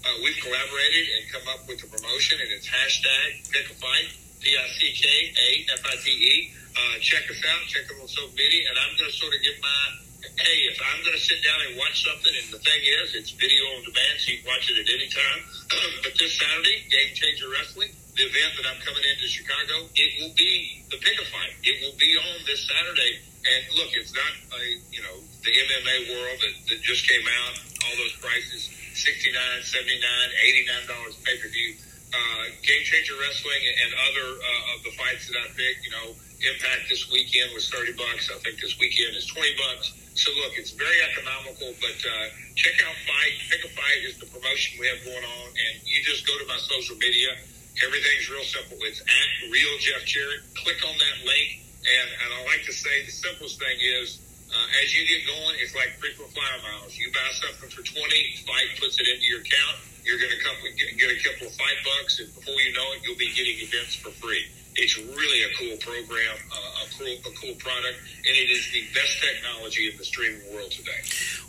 uh, 0.05 0.17
we've 0.25 0.39
collaborated 0.41 1.07
and 1.13 1.23
come 1.29 1.45
up 1.53 1.69
with 1.69 1.85
a 1.85 1.89
promotion, 1.93 2.41
and 2.41 2.51
it's 2.57 2.69
hashtag 2.69 3.53
Pick 3.53 3.69
a 3.69 3.77
Fight, 3.77 4.09
P 4.41 4.57
I 4.57 4.67
C 4.81 4.97
K 4.97 5.05
A 5.37 5.49
F 5.77 5.83
I 5.85 5.97
T 6.01 6.09
E. 6.09 6.35
Uh, 6.75 6.99
check 6.99 7.23
us 7.31 7.39
out, 7.39 7.63
check 7.71 7.87
us 7.87 7.97
on 8.03 8.09
social 8.11 8.35
media, 8.35 8.67
and 8.67 8.77
I'm 8.79 8.99
going 8.99 9.11
to 9.11 9.17
sort 9.17 9.31
of 9.31 9.41
give 9.43 9.55
my 9.63 10.05
hey, 10.25 10.59
if 10.73 10.79
I'm 10.81 11.01
going 11.05 11.15
to 11.15 11.23
sit 11.23 11.39
down 11.45 11.61
and 11.69 11.79
watch 11.79 12.03
something, 12.03 12.33
and 12.33 12.49
the 12.51 12.59
thing 12.59 12.81
is, 13.03 13.15
it's 13.15 13.31
video 13.37 13.63
on 13.77 13.87
demand, 13.87 14.17
so 14.19 14.33
you 14.33 14.43
can 14.43 14.49
watch 14.51 14.67
it 14.67 14.81
at 14.81 14.89
any 14.89 15.09
time. 15.13 15.41
but 16.05 16.13
this 16.19 16.35
Saturday, 16.35 16.83
Game 16.91 17.13
Changer 17.15 17.49
Wrestling, 17.53 17.93
the 18.17 18.25
event 18.27 18.53
that 18.59 18.67
I'm 18.71 18.81
coming 18.83 19.03
into 19.03 19.27
Chicago, 19.27 19.91
it 19.95 20.11
will 20.23 20.35
be 20.39 20.83
the 20.91 20.99
pick 21.03 21.19
a 21.19 21.27
fight. 21.35 21.55
It 21.67 21.83
will 21.83 21.97
be 21.99 22.15
on 22.15 22.37
this 22.47 22.63
Saturday. 22.67 23.21
And 23.45 23.63
look, 23.77 23.93
it's 23.93 24.15
not 24.15 24.33
a, 24.57 24.63
you 24.89 25.03
know, 25.05 25.21
the 25.45 25.53
MMA 25.53 26.17
world 26.17 26.39
that, 26.41 26.55
that 26.73 26.81
just 26.81 27.05
came 27.05 27.27
out, 27.27 27.55
all 27.85 27.95
those 28.01 28.17
prices, 28.17 28.71
$69, 28.97 29.35
$79, 29.35 30.01
$89 30.01 31.25
pay 31.27 31.37
per 31.43 31.51
view. 31.51 31.77
Uh, 32.15 32.47
Game 32.63 32.87
Changer 32.87 33.19
Wrestling 33.19 33.59
and 33.59 33.91
other 34.07 34.27
uh, 34.39 34.73
of 34.79 34.87
the 34.87 34.95
fights 34.95 35.27
that 35.27 35.35
I 35.35 35.51
picked, 35.51 35.83
you 35.83 35.91
know, 35.91 36.15
Impact 36.45 36.93
this 36.93 37.09
weekend 37.11 37.57
was 37.57 37.69
30 37.73 37.97
bucks. 37.97 38.29
I 38.29 38.37
think 38.45 38.61
this 38.61 38.77
weekend 38.77 39.17
is 39.17 39.25
20 39.33 39.49
bucks. 39.57 39.97
So 40.13 40.31
look, 40.45 40.55
it's 40.61 40.71
very 40.71 41.01
economical, 41.11 41.73
but 41.81 41.99
uh, 42.05 42.27
check 42.55 42.77
out 42.85 42.95
FITE. 43.09 43.37
Pick 43.51 43.63
a 43.65 43.71
Fight 43.75 44.01
is 44.05 44.21
the 44.21 44.29
promotion 44.29 44.79
we 44.79 44.87
have 44.87 45.03
going 45.03 45.25
on, 45.25 45.47
and 45.51 45.75
you 45.83 46.05
just 46.05 46.27
go 46.27 46.37
to 46.39 46.47
my 46.47 46.61
social 46.69 46.95
media 46.97 47.35
Everything's 47.83 48.31
real 48.31 48.47
simple. 48.47 48.79
It's 48.87 49.03
at 49.03 49.31
Real 49.51 49.75
Jeff 49.83 50.07
Jarrett. 50.07 50.47
Click 50.55 50.79
on 50.87 50.95
that 50.95 51.27
link. 51.27 51.59
And, 51.83 52.09
and 52.23 52.31
I 52.31 52.39
like 52.47 52.63
to 52.71 52.73
say 52.73 53.03
the 53.05 53.11
simplest 53.11 53.59
thing 53.59 53.77
is, 53.83 54.23
uh, 54.49 54.81
as 54.81 54.95
you 54.95 55.03
get 55.11 55.27
going, 55.27 55.59
it's 55.59 55.75
like 55.75 55.99
frequent 55.99 56.31
flyer 56.31 56.61
miles. 56.63 56.95
You 56.95 57.11
buy 57.11 57.27
something 57.35 57.69
for 57.75 57.83
20, 57.83 57.99
FITE 58.47 58.71
puts 58.79 58.97
it 59.03 59.11
into 59.11 59.27
your 59.27 59.43
account. 59.43 59.83
You're 60.07 60.23
going 60.23 60.31
to 60.31 60.39
get, 60.39 61.11
a 61.11 61.21
couple 61.27 61.51
of 61.51 61.55
FITE 61.59 61.81
bucks, 61.83 62.21
and 62.23 62.31
before 62.31 62.55
you 62.63 62.73
know 62.79 62.87
it, 62.95 63.03
you'll 63.03 63.19
be 63.19 63.33
getting 63.35 63.59
events 63.59 63.97
for 63.99 64.15
free. 64.23 64.47
It's 64.77 64.99
really 64.99 65.45
a 65.45 65.49
cool 65.59 65.77
program, 65.79 66.37
uh, 66.51 66.83
a 66.83 66.87
cool, 66.99 67.07
a 67.07 67.33
cool 67.39 67.55
product, 67.63 67.95
and 68.27 68.35
it 68.35 68.51
is 68.51 68.67
the 68.73 68.83
best 68.93 69.23
technology 69.23 69.89
in 69.91 69.97
the 69.97 70.05
streaming 70.05 70.43
world 70.53 70.69
today. 70.71 71.01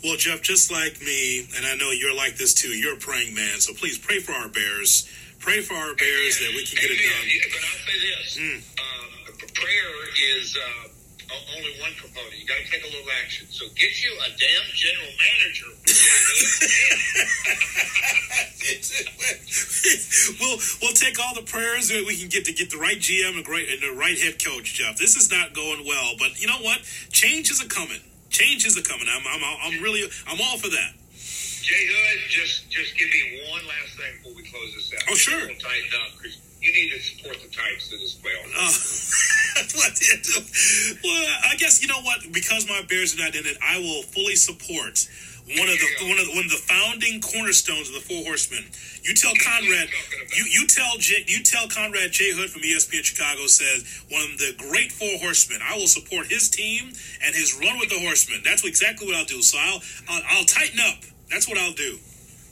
Well, 0.04 0.16
Jeff, 0.16 0.42
just 0.42 0.70
like 0.70 1.02
me, 1.02 1.48
and 1.56 1.66
I 1.66 1.74
know 1.74 1.90
you're 1.90 2.14
like 2.14 2.36
this 2.36 2.54
too. 2.54 2.68
You're 2.68 2.94
a 2.94 2.98
praying 2.98 3.34
man, 3.34 3.58
so 3.60 3.74
please 3.74 3.98
pray 3.98 4.20
for 4.20 4.32
our 4.32 4.48
Bears 4.48 5.08
pray 5.38 5.60
for 5.60 5.74
our 5.74 5.94
Bears 5.94 6.38
that 6.40 6.50
we 6.56 6.64
can 6.64 6.76
get 6.80 6.90
Amen. 6.90 6.98
it 6.98 7.06
done. 7.06 7.28
Yeah, 7.30 7.54
but 7.54 7.62
I'll 7.62 7.78
say 7.86 7.98
this: 8.02 8.34
mm. 8.34 8.58
um, 8.82 9.38
prayer 9.54 9.94
is 10.40 10.56
uh, 10.58 10.88
only 11.54 11.70
one 11.80 11.94
component. 11.94 12.34
You 12.38 12.46
got 12.46 12.58
to 12.58 12.64
take 12.70 12.82
a 12.82 12.86
little 12.90 13.10
action. 13.22 13.46
So 13.50 13.66
get 13.74 14.02
you 14.02 14.10
a 14.26 14.30
damn 14.34 14.66
general 14.74 15.12
manager. 15.22 15.70
we'll 20.40 20.58
we'll 20.82 20.96
take 20.98 21.20
all 21.20 21.34
the 21.34 21.46
prayers 21.46 21.88
that 21.88 22.04
we 22.06 22.16
can 22.16 22.28
get 22.28 22.44
to 22.46 22.52
get 22.52 22.70
the 22.70 22.78
right 22.78 22.98
GM 22.98 23.36
and 23.36 23.44
great 23.44 23.70
and 23.70 23.82
the 23.82 23.94
right 23.96 24.18
head 24.18 24.42
coach, 24.42 24.74
Jeff. 24.74 24.98
This 24.98 25.16
is 25.16 25.30
not 25.30 25.54
going 25.54 25.86
well, 25.86 26.14
but 26.18 26.40
you 26.40 26.46
know 26.46 26.58
what? 26.62 26.82
Changes 27.10 27.62
are 27.62 27.68
coming. 27.68 28.00
Changes 28.30 28.76
are 28.76 28.82
coming. 28.82 29.06
I'm 29.10 29.22
I'm 29.22 29.42
I'm 29.42 29.82
really 29.82 30.02
I'm 30.26 30.40
all 30.40 30.58
for 30.58 30.68
that. 30.68 30.92
Jay 31.66 31.82
Hood, 31.86 32.30
just 32.30 32.70
just 32.70 32.96
give 32.98 33.08
me 33.10 33.42
one 33.50 33.62
last 33.66 33.98
thing 33.98 34.12
before 34.18 34.34
we 34.34 34.42
close 34.46 34.74
this 34.74 34.92
out. 34.94 35.02
Oh, 35.10 35.14
sure. 35.14 35.46
We'll 35.46 35.58
tighten 35.58 35.90
up 36.02 36.14
because 36.18 36.38
you 36.62 36.72
need 36.72 36.90
to 36.90 37.00
support 37.02 37.38
the 37.42 37.50
Titans 37.50 37.88
to 37.90 37.98
this 37.98 38.14
playoff. 38.18 38.46
Uh, 38.54 38.70
what 39.78 39.94
Well, 41.02 41.26
I 41.50 41.56
guess 41.56 41.82
you 41.82 41.88
know 41.88 42.00
what? 42.02 42.20
Because 42.32 42.68
my 42.68 42.82
Bears 42.88 43.14
are 43.14 43.22
not 43.22 43.34
in 43.34 43.46
it, 43.46 43.58
I 43.62 43.78
will 43.78 44.02
fully 44.02 44.36
support 44.36 45.08
one 45.46 45.70
of 45.70 45.78
the 45.78 45.90
one 46.10 46.18
of 46.18 46.26
the, 46.26 46.34
one 46.34 46.44
of 46.44 46.50
the 46.50 46.64
founding 46.66 47.22
cornerstones 47.22 47.86
of 47.88 47.94
the 47.94 48.02
Four 48.02 48.26
Horsemen. 48.26 48.66
You 49.06 49.14
tell 49.14 49.30
Conrad, 49.38 49.86
you 50.34 50.44
you 50.50 50.66
tell 50.66 50.98
J, 50.98 51.22
you 51.30 51.42
tell 51.46 51.68
Conrad 51.70 52.10
J 52.10 52.34
Hood 52.34 52.50
from 52.50 52.62
ESPN 52.66 53.06
Chicago 53.06 53.46
says 53.46 53.86
one 54.10 54.26
of 54.26 54.38
the 54.42 54.58
great 54.58 54.90
Four 54.90 55.22
Horsemen. 55.22 55.62
I 55.62 55.78
will 55.78 55.86
support 55.86 56.26
his 56.26 56.50
team 56.50 56.90
and 57.22 57.30
his 57.30 57.54
run 57.54 57.78
with 57.78 57.90
the 57.94 58.00
Horsemen. 58.02 58.42
That's 58.42 58.66
exactly 58.66 59.06
what 59.06 59.14
I'll 59.14 59.30
do. 59.30 59.38
So 59.42 59.54
I'll 59.58 59.80
I'll, 60.10 60.22
I'll 60.34 60.48
tighten 60.50 60.80
up. 60.82 61.06
That's 61.30 61.46
what 61.46 61.58
I'll 61.58 61.78
do. 61.78 61.94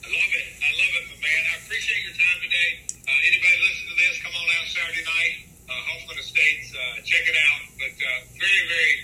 I 0.05 0.07
love 0.13 0.33
it. 0.37 0.47
I 0.61 0.71
love 0.77 0.93
it, 1.01 1.05
man. 1.19 1.43
I 1.51 1.55
appreciate 1.65 2.05
your 2.05 2.13
time 2.13 2.39
today. 2.45 2.71
Uh, 3.09 3.29
anybody 3.31 3.57
listen 3.65 3.85
to 3.89 3.97
this, 3.97 4.15
come 4.21 4.37
on 4.37 4.47
out 4.61 4.67
Saturday 4.69 5.01
night. 5.01 5.35
Uh, 5.65 5.73
Hoffman 5.73 6.21
Estates, 6.21 6.77
uh, 6.77 7.01
check 7.09 7.25
it 7.25 7.33
out. 7.41 7.63
But 7.81 7.97
uh, 7.97 8.21
very, 8.37 8.63
very, 8.69 8.95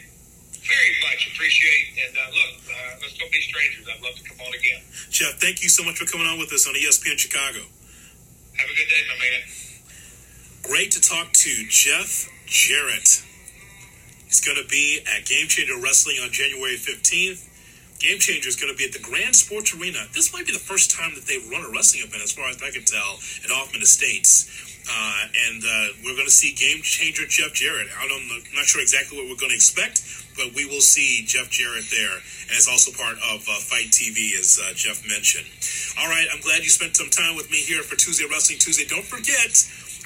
very 0.61 0.93
much 1.09 1.25
appreciate. 1.33 2.05
And 2.05 2.13
uh, 2.21 2.37
look, 2.37 2.53
uh, 2.69 3.01
let's 3.01 3.17
don't 3.17 3.33
be 3.33 3.41
strangers. 3.41 3.89
I'd 3.89 4.05
love 4.05 4.13
to 4.13 4.25
come 4.29 4.45
on 4.45 4.53
again. 4.53 4.85
Jeff, 5.09 5.40
thank 5.51 5.65
you 5.65 5.69
so 5.69 5.83
much 5.83 5.99
for 5.99 6.07
coming 6.07 6.29
on 6.29 6.39
with 6.39 6.53
us 6.53 6.69
on 6.69 6.75
ESPN 6.75 7.19
Chicago. 7.19 7.59
Have 7.59 8.71
a 8.71 8.77
good 8.79 8.87
day, 8.87 9.03
my 9.11 9.19
man. 9.19 9.43
Great 10.63 10.93
to 10.93 11.01
talk 11.03 11.33
to 11.33 11.51
Jeff 11.67 12.31
Jarrett. 12.47 13.27
He's 14.31 14.39
going 14.39 14.63
to 14.63 14.69
be 14.71 15.03
at 15.11 15.27
Game 15.27 15.49
Changer 15.49 15.75
Wrestling 15.83 16.23
on 16.23 16.31
January 16.31 16.79
15th. 16.79 17.51
Game 17.99 18.23
Changer 18.23 18.49
is 18.49 18.55
going 18.55 18.71
to 18.71 18.79
be 18.79 18.87
at 18.87 18.93
the 18.93 19.03
Grand 19.03 19.35
Sports 19.35 19.75
Arena. 19.75 20.07
This 20.15 20.33
might 20.33 20.47
be 20.47 20.53
the 20.53 20.63
first 20.63 20.95
time 20.95 21.19
that 21.19 21.27
they've 21.27 21.43
run 21.51 21.67
a 21.67 21.71
wrestling 21.75 22.07
event, 22.07 22.23
as 22.23 22.31
far 22.31 22.47
as 22.47 22.63
I 22.63 22.71
can 22.71 22.87
tell, 22.87 23.19
at 23.43 23.51
Hoffman 23.51 23.83
Estates. 23.83 24.47
Uh, 24.87 25.23
and 25.51 25.67
uh, 25.67 25.99
we're 26.07 26.15
going 26.15 26.31
to 26.31 26.33
see 26.33 26.55
Game 26.55 26.79
Changer 26.87 27.27
Jeff 27.27 27.59
Jarrett. 27.59 27.91
I 27.99 28.07
don't, 28.07 28.23
I'm 28.31 28.55
not 28.55 28.71
sure 28.71 28.81
exactly 28.81 29.19
what 29.19 29.27
we're 29.27 29.35
going 29.35 29.51
to 29.51 29.59
expect, 29.59 30.07
but 30.39 30.55
we 30.55 30.63
will 30.65 30.81
see 30.81 31.27
Jeff 31.27 31.51
Jarrett 31.51 31.91
there. 31.91 32.23
And 32.51 32.59
it's 32.59 32.67
also 32.67 32.91
part 32.91 33.15
of 33.31 33.47
uh, 33.47 33.63
FITE 33.63 33.95
TV, 33.95 34.35
as 34.35 34.59
uh, 34.59 34.75
Jeff 34.75 35.07
mentioned. 35.07 35.47
All 36.03 36.11
right, 36.11 36.27
I'm 36.35 36.43
glad 36.43 36.67
you 36.67 36.71
spent 36.75 36.99
some 36.99 37.07
time 37.07 37.39
with 37.39 37.47
me 37.47 37.63
here 37.63 37.87
for 37.87 37.95
Tuesday 37.95 38.27
Wrestling 38.27 38.59
Tuesday. 38.59 38.91
Don't 38.91 39.07
forget, 39.07 39.55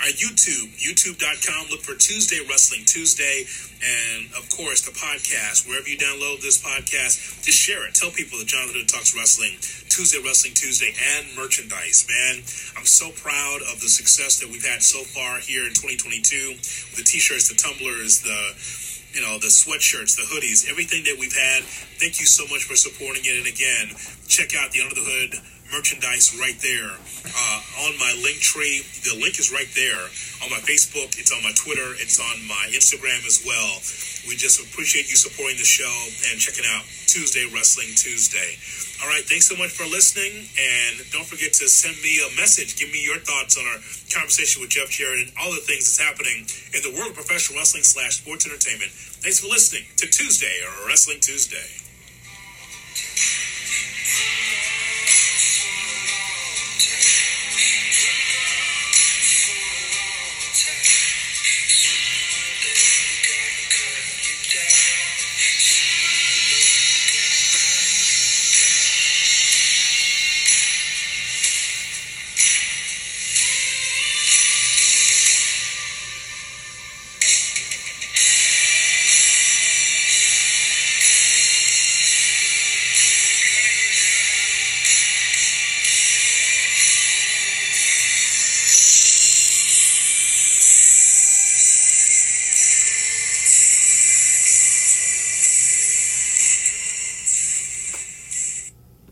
our 0.05 0.13
YouTube, 0.13 0.69
youtube.com. 0.77 1.73
Look 1.73 1.81
for 1.81 1.97
Tuesday 1.97 2.45
Wrestling 2.45 2.85
Tuesday. 2.85 3.49
And 3.81 4.29
of 4.37 4.45
course, 4.53 4.85
the 4.85 4.93
podcast. 4.93 5.65
Wherever 5.65 5.89
you 5.89 5.97
download 5.97 6.45
this 6.45 6.61
podcast, 6.61 7.41
just 7.41 7.57
share 7.57 7.89
it. 7.89 7.97
Tell 7.97 8.13
people 8.13 8.37
that 8.37 8.49
Jonathan 8.49 8.85
Talks 8.85 9.17
Wrestling, 9.17 9.57
Tuesday 9.89 10.21
Wrestling 10.21 10.53
Tuesday, 10.53 10.93
and 11.17 11.33
merchandise. 11.33 12.05
Man, 12.05 12.45
I'm 12.77 12.85
so 12.85 13.09
proud 13.09 13.65
of 13.73 13.81
the 13.81 13.89
success 13.89 14.37
that 14.45 14.53
we've 14.53 14.69
had 14.69 14.85
so 14.85 15.01
far 15.01 15.41
here 15.41 15.65
in 15.65 15.73
2022 15.73 16.61
the 16.97 17.05
t 17.09 17.19
shirts, 17.19 17.49
the 17.49 17.57
tumblers, 17.57 18.21
the 18.21 18.84
you 19.15 19.23
know, 19.23 19.39
the 19.39 19.47
sweatshirts, 19.47 20.17
the 20.17 20.27
hoodies, 20.27 20.69
everything 20.69 21.05
that 21.05 21.17
we've 21.19 21.37
had. 21.37 21.63
Thank 22.01 22.19
you 22.21 22.27
so 22.27 22.45
much 22.51 22.65
for 22.65 22.75
supporting 22.75 23.23
it. 23.25 23.39
And 23.39 23.47
again, 23.47 23.95
check 24.27 24.55
out 24.59 24.73
the 24.73 24.83
Under 24.83 24.95
the 24.95 25.07
Hood 25.07 25.41
merchandise 25.73 26.37
right 26.41 26.57
there 26.61 26.91
uh, 26.91 27.87
on 27.89 27.93
my 27.99 28.13
link 28.23 28.41
tree. 28.41 28.85
The 29.05 29.17
link 29.21 29.39
is 29.39 29.53
right 29.53 29.69
there 29.75 30.03
on 30.45 30.49
my 30.51 30.61
Facebook. 30.65 31.17
It's 31.17 31.33
on 31.33 31.43
my 31.43 31.53
Twitter. 31.57 31.97
It's 32.01 32.21
on 32.21 32.37
my 32.49 32.69
Instagram 32.73 33.25
as 33.25 33.45
well. 33.45 33.81
We 34.29 34.37
just 34.37 34.61
appreciate 34.61 35.11
you 35.11 35.17
supporting 35.17 35.57
the 35.61 35.69
show 35.69 35.93
and 36.31 36.41
checking 36.41 36.65
out 36.69 36.85
Tuesday 37.09 37.45
Wrestling 37.53 37.93
Tuesday. 37.97 38.57
All 39.03 39.11
right, 39.11 39.25
thanks 39.27 39.49
so 39.49 39.57
much 39.57 39.75
for 39.75 39.85
listening. 39.85 40.49
And 40.57 41.05
don't 41.13 41.27
forget 41.27 41.53
to 41.61 41.69
send 41.69 41.97
me 42.01 42.25
a 42.25 42.31
message. 42.41 42.79
Give 42.79 42.89
me 42.89 43.05
your 43.05 43.21
thoughts 43.21 43.59
on 43.59 43.65
our 43.69 43.81
conversation 44.15 44.63
with 44.63 44.71
Jeff 44.71 44.89
Jarrett 44.89 45.29
and 45.29 45.33
all 45.37 45.53
the 45.53 45.61
things 45.61 45.85
that's 45.85 46.01
happening 46.01 46.47
in 46.73 46.81
the 46.81 46.93
world 46.97 47.13
of 47.13 47.17
professional 47.19 47.59
wrestling 47.59 47.85
slash 47.85 48.23
sports 48.23 48.47
entertainment. 48.47 48.93
Thanks 49.21 49.41
for 49.41 49.49
listening 49.49 49.85
to 49.99 50.07
Tuesday 50.09 50.55
or 50.65 50.89
Wrestling 50.89 51.21
Tuesday. 51.21 51.85